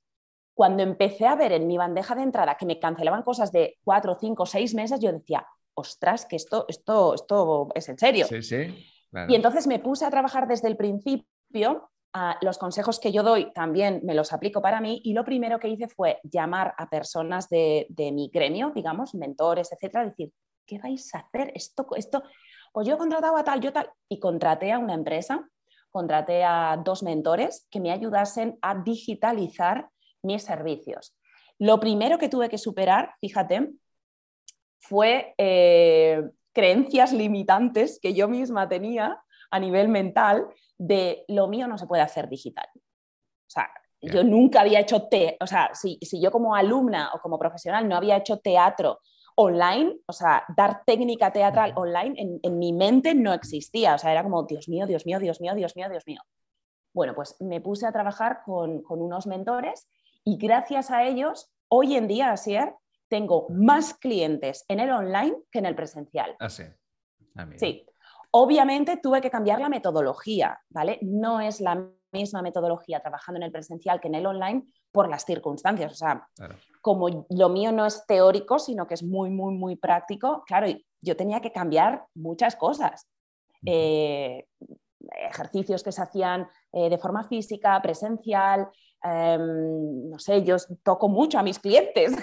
cuando 0.53 0.83
empecé 0.83 1.25
a 1.25 1.35
ver 1.35 1.53
en 1.53 1.67
mi 1.67 1.77
bandeja 1.77 2.13
de 2.15 2.23
entrada 2.23 2.55
que 2.55 2.65
me 2.65 2.79
cancelaban 2.79 3.23
cosas 3.23 3.51
de 3.51 3.77
cuatro, 3.83 4.17
cinco, 4.19 4.45
seis 4.45 4.73
meses, 4.73 4.99
yo 4.99 5.11
decía, 5.11 5.45
ostras, 5.73 6.25
que 6.25 6.35
esto, 6.35 6.65
esto, 6.67 7.15
esto 7.15 7.69
es 7.73 7.87
en 7.89 7.97
serio. 7.97 8.25
Sí, 8.27 8.41
sí. 8.41 8.85
claro. 9.09 9.31
Y 9.31 9.35
entonces 9.35 9.65
me 9.67 9.79
puse 9.79 10.05
a 10.05 10.09
trabajar 10.09 10.47
desde 10.47 10.67
el 10.67 10.77
principio. 10.77 11.89
ah, 12.13 12.37
los 12.41 12.57
consejos 12.57 12.99
que 12.99 13.11
yo 13.11 13.23
doy 13.23 13.51
también 13.53 14.01
me 14.03 14.13
los 14.13 14.33
aplico 14.33 14.61
para 14.61 14.81
mí 14.81 15.01
y 15.03 15.13
lo 15.13 15.23
primero 15.23 15.59
que 15.59 15.69
hice 15.69 15.87
fue 15.87 16.19
llamar 16.23 16.73
a 16.77 16.89
personas 16.89 17.47
de, 17.49 17.87
de 17.89 18.11
mi 18.11 18.29
gremio, 18.29 18.71
digamos, 18.75 19.15
mentores, 19.15 19.71
etcétera, 19.71 20.05
decir, 20.05 20.31
¿qué 20.65 20.77
vais 20.79 21.13
a 21.15 21.19
hacer? 21.19 21.51
Esto, 21.55 21.87
esto, 21.95 22.23
pues 22.71 22.87
yo 22.87 22.95
he 22.95 22.97
contratado 22.97 23.37
a 23.37 23.43
tal, 23.43 23.61
yo 23.61 23.73
tal, 23.73 23.91
y 24.09 24.19
contraté 24.19 24.71
a 24.71 24.79
una 24.79 24.93
empresa, 24.93 25.47
contraté 25.89 26.43
a 26.43 26.81
dos 26.83 27.03
mentores 27.03 27.67
que 27.69 27.79
me 27.79 27.91
ayudasen 27.91 28.57
a 28.61 28.75
digitalizar 28.75 29.89
mis 30.23 30.43
servicios. 30.43 31.15
Lo 31.59 31.79
primero 31.79 32.17
que 32.17 32.29
tuve 32.29 32.49
que 32.49 32.57
superar, 32.57 33.13
fíjate, 33.19 33.71
fue 34.79 35.35
eh, 35.37 36.23
creencias 36.53 37.13
limitantes 37.13 37.99
que 38.01 38.13
yo 38.13 38.27
misma 38.27 38.67
tenía 38.67 39.21
a 39.51 39.59
nivel 39.59 39.89
mental 39.89 40.47
de 40.77 41.25
lo 41.27 41.47
mío 41.47 41.67
no 41.67 41.77
se 41.77 41.85
puede 41.85 42.01
hacer 42.01 42.27
digital. 42.29 42.67
O 42.75 43.49
sea, 43.53 43.69
yo 44.01 44.23
nunca 44.23 44.61
había 44.61 44.79
hecho, 44.79 45.07
te 45.07 45.37
o 45.39 45.45
sea, 45.45 45.69
si, 45.73 45.99
si 46.01 46.19
yo 46.19 46.31
como 46.31 46.55
alumna 46.55 47.11
o 47.13 47.19
como 47.19 47.37
profesional 47.37 47.87
no 47.87 47.95
había 47.95 48.17
hecho 48.17 48.39
teatro 48.39 48.99
online, 49.35 49.99
o 50.05 50.13
sea, 50.13 50.43
dar 50.55 50.83
técnica 50.85 51.31
teatral 51.31 51.73
online 51.75 52.15
en, 52.17 52.39
en 52.41 52.59
mi 52.59 52.73
mente 52.73 53.13
no 53.15 53.33
existía. 53.33 53.95
O 53.95 53.97
sea, 53.97 54.11
era 54.11 54.23
como, 54.23 54.43
Dios 54.43 54.67
mío, 54.69 54.85
Dios 54.87 55.05
mío, 55.05 55.19
Dios 55.19 55.41
mío, 55.41 55.55
Dios 55.55 55.75
mío, 55.75 55.89
Dios 55.89 56.03
mío. 56.05 56.21
Bueno, 56.93 57.15
pues 57.15 57.35
me 57.39 57.61
puse 57.61 57.87
a 57.87 57.91
trabajar 57.91 58.41
con, 58.45 58.81
con 58.81 59.01
unos 59.01 59.27
mentores 59.27 59.87
y 60.23 60.37
gracias 60.37 60.91
a 60.91 61.03
ellos, 61.03 61.51
hoy 61.67 61.95
en 61.95 62.07
día, 62.07 62.31
Asier, 62.31 62.75
tengo 63.07 63.47
más 63.49 63.93
clientes 63.93 64.65
en 64.67 64.79
el 64.79 64.91
online 64.91 65.35
que 65.51 65.59
en 65.59 65.65
el 65.65 65.75
presencial. 65.75 66.35
Ah, 66.39 66.49
sí. 66.49 66.63
Ah. 67.35 67.47
Sí. 67.57 67.85
Obviamente 68.31 68.97
tuve 68.97 69.19
que 69.21 69.29
cambiar 69.29 69.59
la 69.59 69.67
metodología, 69.67 70.59
¿vale? 70.69 70.99
No 71.01 71.41
es 71.41 71.59
la 71.59 71.85
misma 72.13 72.41
metodología 72.41 73.01
trabajando 73.01 73.37
en 73.37 73.43
el 73.43 73.51
presencial 73.51 73.99
que 73.99 74.07
en 74.07 74.15
el 74.15 74.25
online 74.25 74.65
por 74.91 75.09
las 75.09 75.25
circunstancias. 75.25 75.91
O 75.91 75.95
sea, 75.95 76.27
Claro. 76.35 76.55
Como 76.81 77.25
lo 77.29 77.49
mío 77.49 77.71
no 77.71 77.85
es 77.85 78.05
teórico, 78.05 78.59
sino 78.59 78.87
que 78.87 78.95
es 78.95 79.03
muy, 79.03 79.29
muy, 79.29 79.53
muy 79.53 79.75
práctico, 79.75 80.43
claro, 80.45 80.67
yo 81.01 81.15
tenía 81.15 81.39
que 81.39 81.51
cambiar 81.51 82.05
muchas 82.15 82.55
cosas. 82.55 83.07
Eh, 83.65 84.45
ejercicios 85.29 85.83
que 85.83 85.91
se 85.91 86.01
hacían 86.01 86.47
eh, 86.71 86.89
de 86.89 86.97
forma 86.97 87.23
física, 87.23 87.79
presencial, 87.81 88.67
em, 89.03 90.09
no 90.09 90.19
sé, 90.19 90.43
yo 90.43 90.57
toco 90.83 91.09
mucho 91.09 91.39
a 91.39 91.43
mis 91.43 91.59
clientes, 91.59 92.15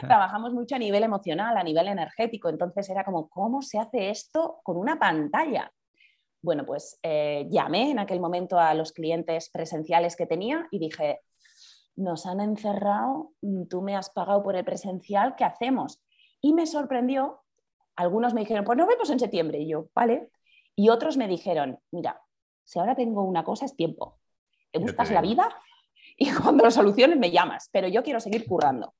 trabajamos 0.00 0.52
mucho 0.52 0.76
a 0.76 0.78
nivel 0.78 1.02
emocional, 1.02 1.56
a 1.56 1.62
nivel 1.62 1.88
energético, 1.88 2.48
entonces 2.48 2.88
era 2.88 3.04
como, 3.04 3.28
¿cómo 3.28 3.62
se 3.62 3.78
hace 3.78 4.10
esto 4.10 4.60
con 4.62 4.76
una 4.76 4.98
pantalla? 4.98 5.70
Bueno, 6.42 6.66
pues 6.66 6.98
eh, 7.02 7.46
llamé 7.50 7.90
en 7.90 7.98
aquel 7.98 8.20
momento 8.20 8.58
a 8.58 8.74
los 8.74 8.92
clientes 8.92 9.48
presenciales 9.50 10.16
que 10.16 10.26
tenía 10.26 10.68
y 10.70 10.78
dije, 10.78 11.20
nos 11.96 12.26
han 12.26 12.40
encerrado, 12.40 13.32
mm, 13.42 13.64
tú 13.64 13.82
me 13.82 13.96
has 13.96 14.10
pagado 14.10 14.42
por 14.42 14.56
el 14.56 14.64
presencial, 14.64 15.34
¿qué 15.36 15.44
hacemos? 15.44 16.00
Y 16.40 16.52
me 16.52 16.66
sorprendió, 16.66 17.42
algunos 17.96 18.34
me 18.34 18.40
dijeron, 18.40 18.64
pues 18.64 18.76
nos 18.76 18.88
vemos 18.88 19.10
en 19.10 19.18
septiembre, 19.20 19.58
y 19.60 19.68
yo, 19.68 19.86
vale. 19.94 20.30
Y 20.76 20.88
otros 20.88 21.16
me 21.16 21.28
dijeron, 21.28 21.78
mira, 21.92 22.20
si 22.64 22.78
ahora 22.78 22.94
tengo 22.96 23.22
una 23.22 23.44
cosa 23.44 23.64
es 23.64 23.76
tiempo, 23.76 24.18
te 24.72 24.78
buscas 24.80 25.10
la 25.10 25.20
vida 25.20 25.48
y 26.18 26.32
cuando 26.32 26.64
lo 26.64 26.70
soluciones 26.70 27.18
me 27.18 27.30
llamas, 27.30 27.68
pero 27.72 27.86
yo 27.88 28.02
quiero 28.02 28.20
seguir 28.20 28.46
currando. 28.46 28.94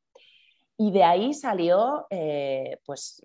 Y 0.77 0.91
de 0.91 1.05
ahí 1.05 1.35
salió, 1.35 2.07
eh, 2.11 2.81
pues 2.85 3.25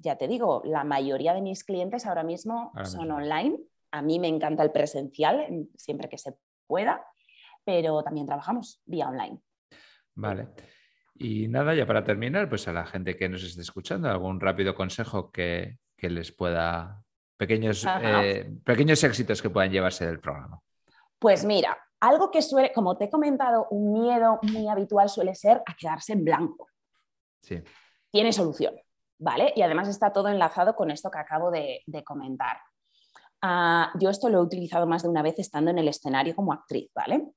ya 0.00 0.16
te 0.16 0.28
digo, 0.28 0.62
la 0.64 0.84
mayoría 0.84 1.34
de 1.34 1.42
mis 1.42 1.64
clientes 1.64 2.06
ahora 2.06 2.22
mismo 2.22 2.70
Ahora 2.74 2.84
son 2.86 3.10
online. 3.10 3.58
A 3.90 4.00
mí 4.02 4.18
me 4.18 4.28
encanta 4.28 4.62
el 4.62 4.70
presencial, 4.70 5.40
en- 5.40 5.70
siempre 5.76 6.08
que 6.08 6.18
se 6.18 6.34
pueda, 6.66 7.04
pero 7.68 8.02
también 8.02 8.24
trabajamos 8.24 8.80
vía 8.86 9.10
online. 9.10 9.42
Vale. 10.14 10.48
Y 11.16 11.48
nada, 11.48 11.74
ya 11.74 11.86
para 11.86 12.02
terminar, 12.02 12.48
pues 12.48 12.66
a 12.66 12.72
la 12.72 12.86
gente 12.86 13.14
que 13.14 13.28
nos 13.28 13.42
esté 13.42 13.60
escuchando, 13.60 14.08
algún 14.08 14.40
rápido 14.40 14.74
consejo 14.74 15.30
que, 15.30 15.76
que 15.94 16.08
les 16.08 16.32
pueda, 16.32 17.04
pequeños, 17.36 17.84
eh, 18.02 18.50
pequeños 18.64 19.04
éxitos 19.04 19.42
que 19.42 19.50
puedan 19.50 19.70
llevarse 19.70 20.06
del 20.06 20.18
programa. 20.18 20.62
Pues 21.18 21.44
mira, 21.44 21.76
algo 22.00 22.30
que 22.30 22.40
suele, 22.40 22.72
como 22.72 22.96
te 22.96 23.04
he 23.04 23.10
comentado, 23.10 23.66
un 23.68 23.92
miedo 23.92 24.38
muy 24.44 24.66
habitual 24.66 25.10
suele 25.10 25.34
ser 25.34 25.60
a 25.66 25.76
quedarse 25.78 26.14
en 26.14 26.24
blanco. 26.24 26.70
Sí. 27.42 27.62
Tiene 28.10 28.32
solución, 28.32 28.76
¿vale? 29.18 29.52
Y 29.54 29.60
además 29.60 29.88
está 29.88 30.10
todo 30.10 30.28
enlazado 30.28 30.74
con 30.74 30.90
esto 30.90 31.10
que 31.10 31.18
acabo 31.18 31.50
de, 31.50 31.82
de 31.84 32.02
comentar. 32.02 32.62
Ah, 33.42 33.92
yo 34.00 34.08
esto 34.08 34.30
lo 34.30 34.38
he 34.38 34.42
utilizado 34.42 34.86
más 34.86 35.02
de 35.02 35.10
una 35.10 35.20
vez 35.20 35.38
estando 35.38 35.70
en 35.70 35.76
el 35.76 35.88
escenario 35.88 36.34
como 36.34 36.54
actriz, 36.54 36.90
¿vale? 36.94 37.28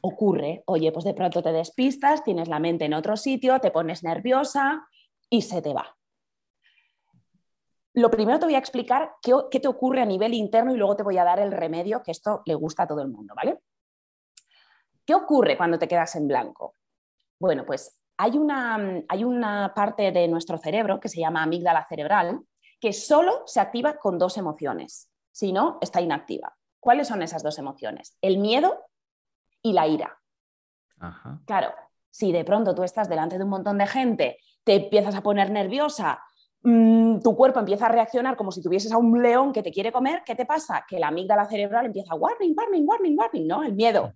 Ocurre, 0.00 0.62
oye, 0.66 0.92
pues 0.92 1.04
de 1.04 1.14
pronto 1.14 1.42
te 1.42 1.52
despistas, 1.52 2.22
tienes 2.22 2.48
la 2.48 2.58
mente 2.58 2.84
en 2.84 2.94
otro 2.94 3.16
sitio, 3.16 3.60
te 3.60 3.70
pones 3.70 4.02
nerviosa 4.02 4.86
y 5.28 5.42
se 5.42 5.62
te 5.62 5.72
va. 5.72 5.96
Lo 7.94 8.10
primero 8.10 8.38
te 8.38 8.44
voy 8.44 8.54
a 8.54 8.58
explicar 8.58 9.12
qué, 9.22 9.32
qué 9.50 9.58
te 9.58 9.68
ocurre 9.68 10.02
a 10.02 10.06
nivel 10.06 10.34
interno 10.34 10.74
y 10.74 10.76
luego 10.76 10.96
te 10.96 11.02
voy 11.02 11.18
a 11.18 11.24
dar 11.24 11.40
el 11.40 11.50
remedio, 11.50 12.02
que 12.02 12.10
esto 12.10 12.42
le 12.44 12.54
gusta 12.54 12.84
a 12.84 12.86
todo 12.86 13.00
el 13.02 13.08
mundo, 13.08 13.34
¿vale? 13.34 13.60
¿Qué 15.04 15.14
ocurre 15.14 15.56
cuando 15.56 15.78
te 15.78 15.88
quedas 15.88 16.14
en 16.16 16.28
blanco? 16.28 16.76
Bueno, 17.38 17.64
pues 17.64 17.98
hay 18.16 18.36
una, 18.36 19.02
hay 19.08 19.24
una 19.24 19.72
parte 19.74 20.12
de 20.12 20.28
nuestro 20.28 20.58
cerebro 20.58 21.00
que 21.00 21.08
se 21.08 21.20
llama 21.20 21.42
amígdala 21.42 21.86
cerebral 21.86 22.40
que 22.78 22.92
solo 22.92 23.42
se 23.46 23.60
activa 23.60 23.96
con 23.96 24.18
dos 24.18 24.36
emociones, 24.36 25.10
si 25.32 25.52
no, 25.52 25.78
está 25.80 26.00
inactiva. 26.00 26.56
¿Cuáles 26.80 27.08
son 27.08 27.22
esas 27.22 27.42
dos 27.42 27.58
emociones? 27.58 28.16
El 28.20 28.38
miedo 28.38 28.89
y 29.62 29.72
la 29.72 29.86
ira. 29.86 30.18
Ajá. 30.98 31.40
Claro, 31.46 31.72
si 32.10 32.32
de 32.32 32.44
pronto 32.44 32.74
tú 32.74 32.82
estás 32.82 33.08
delante 33.08 33.38
de 33.38 33.44
un 33.44 33.50
montón 33.50 33.78
de 33.78 33.86
gente, 33.86 34.38
te 34.64 34.74
empiezas 34.74 35.14
a 35.14 35.22
poner 35.22 35.50
nerviosa, 35.50 36.22
mmm, 36.62 37.20
tu 37.20 37.36
cuerpo 37.36 37.60
empieza 37.60 37.86
a 37.86 37.90
reaccionar 37.90 38.36
como 38.36 38.52
si 38.52 38.62
tuvieses 38.62 38.92
a 38.92 38.98
un 38.98 39.22
león 39.22 39.52
que 39.52 39.62
te 39.62 39.70
quiere 39.70 39.92
comer, 39.92 40.22
¿qué 40.24 40.34
te 40.34 40.46
pasa? 40.46 40.84
Que 40.88 40.98
la 40.98 41.08
amígdala 41.08 41.46
cerebral 41.46 41.86
empieza 41.86 42.14
warning, 42.14 42.54
warning, 42.56 42.86
warning, 42.86 43.18
warning, 43.18 43.46
¿no? 43.46 43.62
El 43.62 43.74
miedo. 43.74 44.12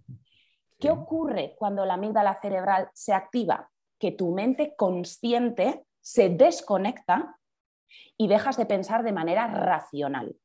¿Qué 0.78 0.90
ocurre 0.90 1.55
cuando 1.57 1.86
la 1.86 1.95
amígdala 1.95 2.38
cerebral 2.42 2.90
se 2.92 3.14
activa? 3.14 3.70
Que 3.99 4.12
tu 4.12 4.32
mente 4.32 4.74
consciente 4.76 5.86
se 6.01 6.28
desconecta 6.28 7.38
y 8.18 8.28
dejas 8.28 8.57
de 8.57 8.66
pensar 8.66 9.03
de 9.03 9.12
manera 9.12 9.47
racional. 9.47 10.36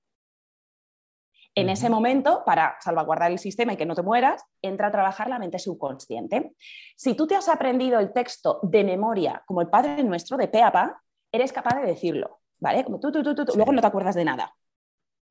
En 1.60 1.70
ese 1.70 1.90
momento, 1.90 2.44
para 2.46 2.78
salvaguardar 2.80 3.32
el 3.32 3.40
sistema 3.40 3.74
y 3.74 3.78
que 3.78 3.86
no 3.86 3.96
te 3.96 4.02
mueras, 4.02 4.44
entra 4.62 4.88
a 4.88 4.92
trabajar 4.92 5.30
la 5.30 5.40
mente 5.40 5.60
subconsciente. 5.60 6.54
Si 6.96 7.14
tú 7.16 7.28
te 7.28 7.36
has 7.36 7.50
aprendido 7.50 8.00
el 8.00 8.14
texto 8.14 8.60
de 8.64 8.84
memoria, 8.84 9.44
como 9.46 9.62
el 9.62 9.70
Padre 9.70 10.04
Nuestro 10.04 10.38
de 10.38 10.48
pe 10.48 10.62
a 10.62 10.72
pa, 10.72 11.02
eres 11.32 11.52
capaz 11.54 11.80
de 11.80 11.86
decirlo, 11.88 12.40
¿vale? 12.60 12.84
Como 12.84 13.00
tú, 13.00 13.12
tú, 13.12 13.24
tú, 13.24 13.36
tú, 13.36 13.46
Sí. 13.52 13.58
luego 13.58 13.72
no 13.74 13.82
te 13.82 13.88
acuerdas 13.88 14.16
de 14.16 14.26
nada. 14.26 14.56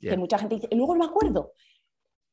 Que 0.01 0.17
mucha 0.17 0.39
gente 0.39 0.55
dice, 0.57 0.69
y 0.71 0.77
luego 0.77 0.95
no 0.95 1.05
me 1.05 1.11
acuerdo. 1.11 1.53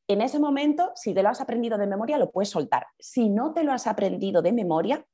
En 0.08 0.22
ese 0.22 0.38
momento, 0.38 0.92
si 0.94 1.12
te 1.14 1.22
lo 1.22 1.28
has 1.30 1.40
aprendido 1.40 1.76
de 1.78 1.86
memoria, 1.86 2.16
lo 2.16 2.30
puedes 2.30 2.50
soltar. 2.50 2.86
Si 2.98 3.28
no 3.28 3.52
te 3.52 3.64
lo 3.64 3.72
has 3.72 3.88
aprendido 3.88 4.40
de 4.40 4.52
memoria, 4.52 5.04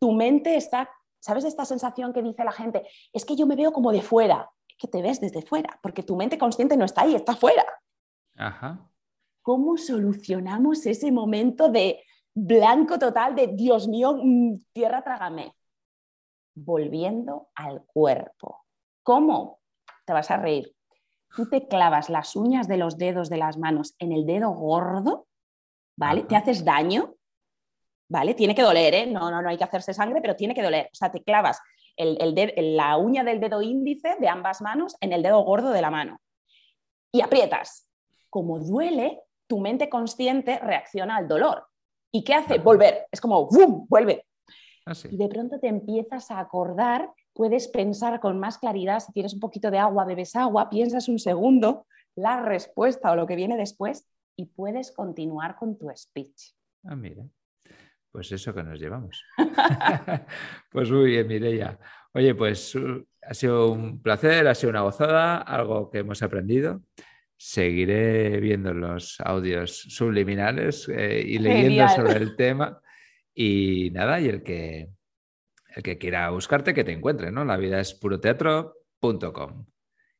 tu 0.00 0.10
mente 0.12 0.56
está, 0.56 0.90
¿sabes 1.20 1.44
esta 1.44 1.64
sensación 1.64 2.12
que 2.12 2.22
dice 2.22 2.42
la 2.42 2.50
gente? 2.50 2.84
Es 3.12 3.24
que 3.24 3.36
yo 3.36 3.46
me 3.46 3.54
veo 3.54 3.72
como 3.72 3.92
de 3.92 4.02
fuera. 4.02 4.50
Es 4.68 4.76
que 4.76 4.88
te 4.88 5.00
ves 5.00 5.20
desde 5.20 5.42
fuera, 5.42 5.78
porque 5.80 6.02
tu 6.02 6.16
mente 6.16 6.38
consciente 6.38 6.76
no 6.76 6.84
está 6.84 7.02
ahí, 7.02 7.14
está 7.14 7.36
fuera. 7.36 7.64
Ajá. 8.36 8.88
¿Cómo 9.42 9.76
solucionamos 9.76 10.86
ese 10.86 11.10
momento 11.10 11.68
de 11.68 12.04
blanco 12.34 12.98
total 12.98 13.34
de 13.34 13.48
Dios 13.48 13.88
mío, 13.88 14.18
mm, 14.22 14.64
tierra 14.72 15.02
trágame? 15.02 15.54
Volviendo 16.54 17.48
al 17.54 17.84
cuerpo. 17.84 18.64
¿Cómo? 19.02 19.60
Te 20.04 20.12
vas 20.12 20.30
a 20.30 20.36
reír. 20.36 20.74
Tú 21.34 21.48
te 21.48 21.66
clavas 21.66 22.10
las 22.10 22.36
uñas 22.36 22.68
de 22.68 22.76
los 22.76 22.98
dedos 22.98 23.30
de 23.30 23.38
las 23.38 23.56
manos 23.56 23.94
en 23.98 24.12
el 24.12 24.26
dedo 24.26 24.50
gordo, 24.50 25.26
¿vale? 25.96 26.24
Te 26.24 26.36
haces 26.36 26.64
daño, 26.64 27.14
¿vale? 28.08 28.34
Tiene 28.34 28.54
que 28.54 28.62
doler, 28.62 28.94
¿eh? 28.94 29.06
No, 29.06 29.30
no, 29.30 29.40
no 29.40 29.48
hay 29.48 29.56
que 29.56 29.64
hacerse 29.64 29.94
sangre, 29.94 30.20
pero 30.20 30.36
tiene 30.36 30.54
que 30.54 30.62
doler. 30.62 30.88
O 30.92 30.94
sea, 30.94 31.10
te 31.10 31.22
clavas 31.22 31.58
la 31.96 32.96
uña 32.96 33.24
del 33.24 33.40
dedo 33.40 33.62
índice 33.62 34.16
de 34.18 34.28
ambas 34.28 34.62
manos 34.62 34.96
en 35.00 35.12
el 35.12 35.22
dedo 35.22 35.42
gordo 35.42 35.70
de 35.70 35.82
la 35.82 35.90
mano 35.90 36.20
y 37.12 37.20
aprietas. 37.20 37.88
Como 38.32 38.58
duele, 38.58 39.20
tu 39.46 39.60
mente 39.60 39.90
consciente 39.90 40.58
reacciona 40.58 41.16
al 41.16 41.28
dolor. 41.28 41.66
¿Y 42.10 42.24
qué 42.24 42.32
hace? 42.32 42.56
Volver. 42.58 43.06
Es 43.12 43.20
como, 43.20 43.46
¡bum! 43.46 43.86
Vuelve. 43.90 44.24
Ah, 44.86 44.94
y 45.10 45.18
de 45.18 45.28
pronto 45.28 45.60
te 45.60 45.68
empiezas 45.68 46.30
a 46.30 46.40
acordar, 46.40 47.10
puedes 47.34 47.68
pensar 47.68 48.20
con 48.20 48.40
más 48.40 48.56
claridad, 48.56 49.00
si 49.00 49.12
tienes 49.12 49.34
un 49.34 49.40
poquito 49.40 49.70
de 49.70 49.76
agua, 49.76 50.06
bebes 50.06 50.34
agua, 50.34 50.70
piensas 50.70 51.08
un 51.08 51.18
segundo 51.18 51.86
la 52.14 52.42
respuesta 52.42 53.12
o 53.12 53.16
lo 53.16 53.26
que 53.26 53.36
viene 53.36 53.58
después 53.58 54.08
y 54.34 54.46
puedes 54.46 54.92
continuar 54.92 55.56
con 55.56 55.78
tu 55.78 55.90
speech. 55.94 56.54
Ah, 56.84 56.96
mira. 56.96 57.22
Pues 58.10 58.32
eso 58.32 58.54
que 58.54 58.62
nos 58.62 58.80
llevamos. 58.80 59.22
pues 60.72 60.90
muy 60.90 61.10
bien, 61.10 61.26
Mireia. 61.26 61.78
Oye, 62.14 62.34
pues 62.34 62.74
uh, 62.76 63.06
ha 63.20 63.34
sido 63.34 63.72
un 63.72 64.00
placer, 64.00 64.48
ha 64.48 64.54
sido 64.54 64.70
una 64.70 64.80
gozada, 64.80 65.36
algo 65.36 65.90
que 65.90 65.98
hemos 65.98 66.22
aprendido. 66.22 66.80
Seguiré 67.44 68.38
viendo 68.40 68.72
los 68.72 69.20
audios 69.20 69.76
subliminales 69.76 70.88
eh, 70.88 71.22
y 71.26 71.38
leyendo 71.38 71.88
sobre 71.88 72.18
el 72.18 72.36
tema. 72.36 72.80
Y 73.34 73.90
nada, 73.90 74.20
y 74.20 74.28
el 74.28 74.42
que, 74.42 74.90
el 75.74 75.82
que 75.82 75.98
quiera 75.98 76.30
buscarte, 76.30 76.72
que 76.72 76.84
te 76.84 76.92
encuentre, 76.92 77.32
¿no? 77.32 77.44
La 77.44 77.56
vida 77.56 77.80
es 77.80 77.94
puroteatro.com. 77.94 79.66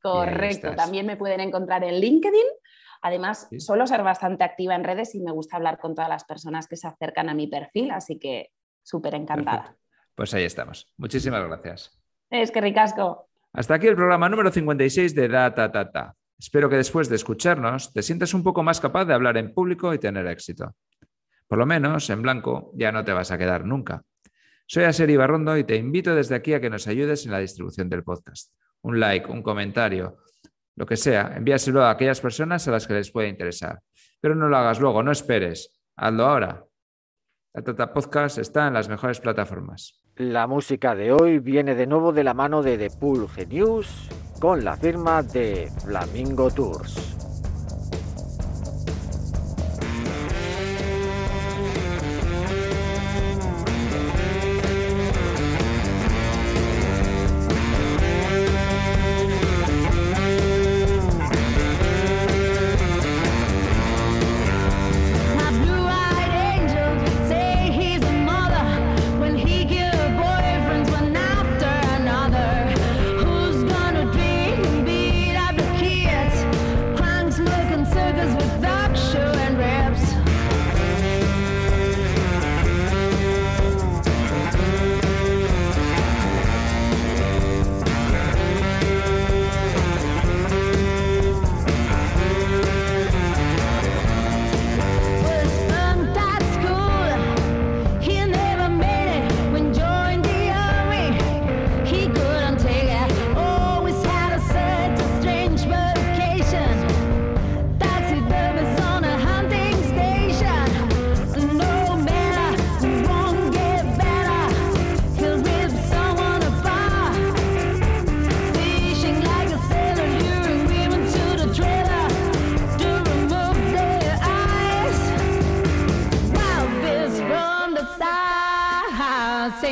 Correcto, 0.00 0.74
también 0.74 1.06
me 1.06 1.16
pueden 1.16 1.40
encontrar 1.40 1.84
en 1.84 2.00
LinkedIn 2.00 2.46
Además, 3.02 3.48
suelo 3.58 3.86
ser 3.88 4.04
bastante 4.04 4.44
activa 4.44 4.76
en 4.76 4.84
redes 4.84 5.14
y 5.16 5.20
me 5.20 5.32
gusta 5.32 5.56
hablar 5.56 5.78
con 5.78 5.94
todas 5.94 6.08
las 6.08 6.24
personas 6.24 6.68
que 6.68 6.76
se 6.76 6.86
acercan 6.86 7.28
a 7.28 7.34
mi 7.34 7.48
perfil, 7.48 7.90
así 7.90 8.16
que 8.18 8.52
súper 8.82 9.16
encantada. 9.16 9.76
Pues 10.14 10.32
ahí 10.34 10.44
estamos. 10.44 10.92
Muchísimas 10.96 11.44
gracias. 11.44 12.00
Es 12.30 12.52
que 12.52 12.60
ricasco. 12.60 13.28
Hasta 13.52 13.74
aquí 13.74 13.88
el 13.88 13.96
programa 13.96 14.28
número 14.28 14.52
56 14.52 15.16
de 15.16 15.28
Data 15.28 15.72
Tata. 15.72 16.16
Espero 16.42 16.68
que 16.68 16.74
después 16.74 17.08
de 17.08 17.14
escucharnos 17.14 17.92
te 17.92 18.02
sientas 18.02 18.34
un 18.34 18.42
poco 18.42 18.64
más 18.64 18.80
capaz 18.80 19.04
de 19.04 19.14
hablar 19.14 19.36
en 19.36 19.54
público 19.54 19.94
y 19.94 20.00
tener 20.00 20.26
éxito. 20.26 20.74
Por 21.46 21.56
lo 21.56 21.66
menos 21.66 22.10
en 22.10 22.20
blanco 22.20 22.72
ya 22.74 22.90
no 22.90 23.04
te 23.04 23.12
vas 23.12 23.30
a 23.30 23.38
quedar 23.38 23.64
nunca. 23.64 24.02
Soy 24.66 24.82
Aseri 24.82 25.16
Barrondo 25.16 25.56
y 25.56 25.62
te 25.62 25.76
invito 25.76 26.16
desde 26.16 26.34
aquí 26.34 26.52
a 26.52 26.60
que 26.60 26.68
nos 26.68 26.88
ayudes 26.88 27.24
en 27.26 27.30
la 27.30 27.38
distribución 27.38 27.88
del 27.88 28.02
podcast. 28.02 28.52
Un 28.80 28.98
like, 28.98 29.30
un 29.30 29.40
comentario, 29.40 30.18
lo 30.74 30.84
que 30.84 30.96
sea, 30.96 31.32
envíaselo 31.36 31.84
a 31.84 31.90
aquellas 31.90 32.20
personas 32.20 32.66
a 32.66 32.72
las 32.72 32.88
que 32.88 32.94
les 32.94 33.12
pueda 33.12 33.28
interesar. 33.28 33.80
Pero 34.20 34.34
no 34.34 34.48
lo 34.48 34.56
hagas 34.56 34.80
luego, 34.80 35.00
no 35.04 35.12
esperes, 35.12 35.80
hazlo 35.94 36.24
ahora. 36.24 36.64
La 37.54 37.62
Tata 37.62 37.92
Podcast 37.94 38.38
está 38.38 38.66
en 38.66 38.74
las 38.74 38.88
mejores 38.88 39.20
plataformas. 39.20 40.02
La 40.16 40.48
música 40.48 40.96
de 40.96 41.12
hoy 41.12 41.38
viene 41.38 41.76
de 41.76 41.86
nuevo 41.86 42.12
de 42.12 42.24
la 42.24 42.34
mano 42.34 42.64
de 42.64 42.78
The 42.78 42.90
Pool 42.98 43.28
Genius 43.28 44.08
con 44.42 44.64
la 44.64 44.76
firma 44.76 45.22
de 45.22 45.70
Flamingo 45.84 46.50
Tours. 46.50 47.21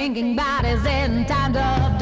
sinking 0.00 0.34
bodies 0.34 0.82
in 0.86 1.26
times 1.26 1.58
of 1.58 1.99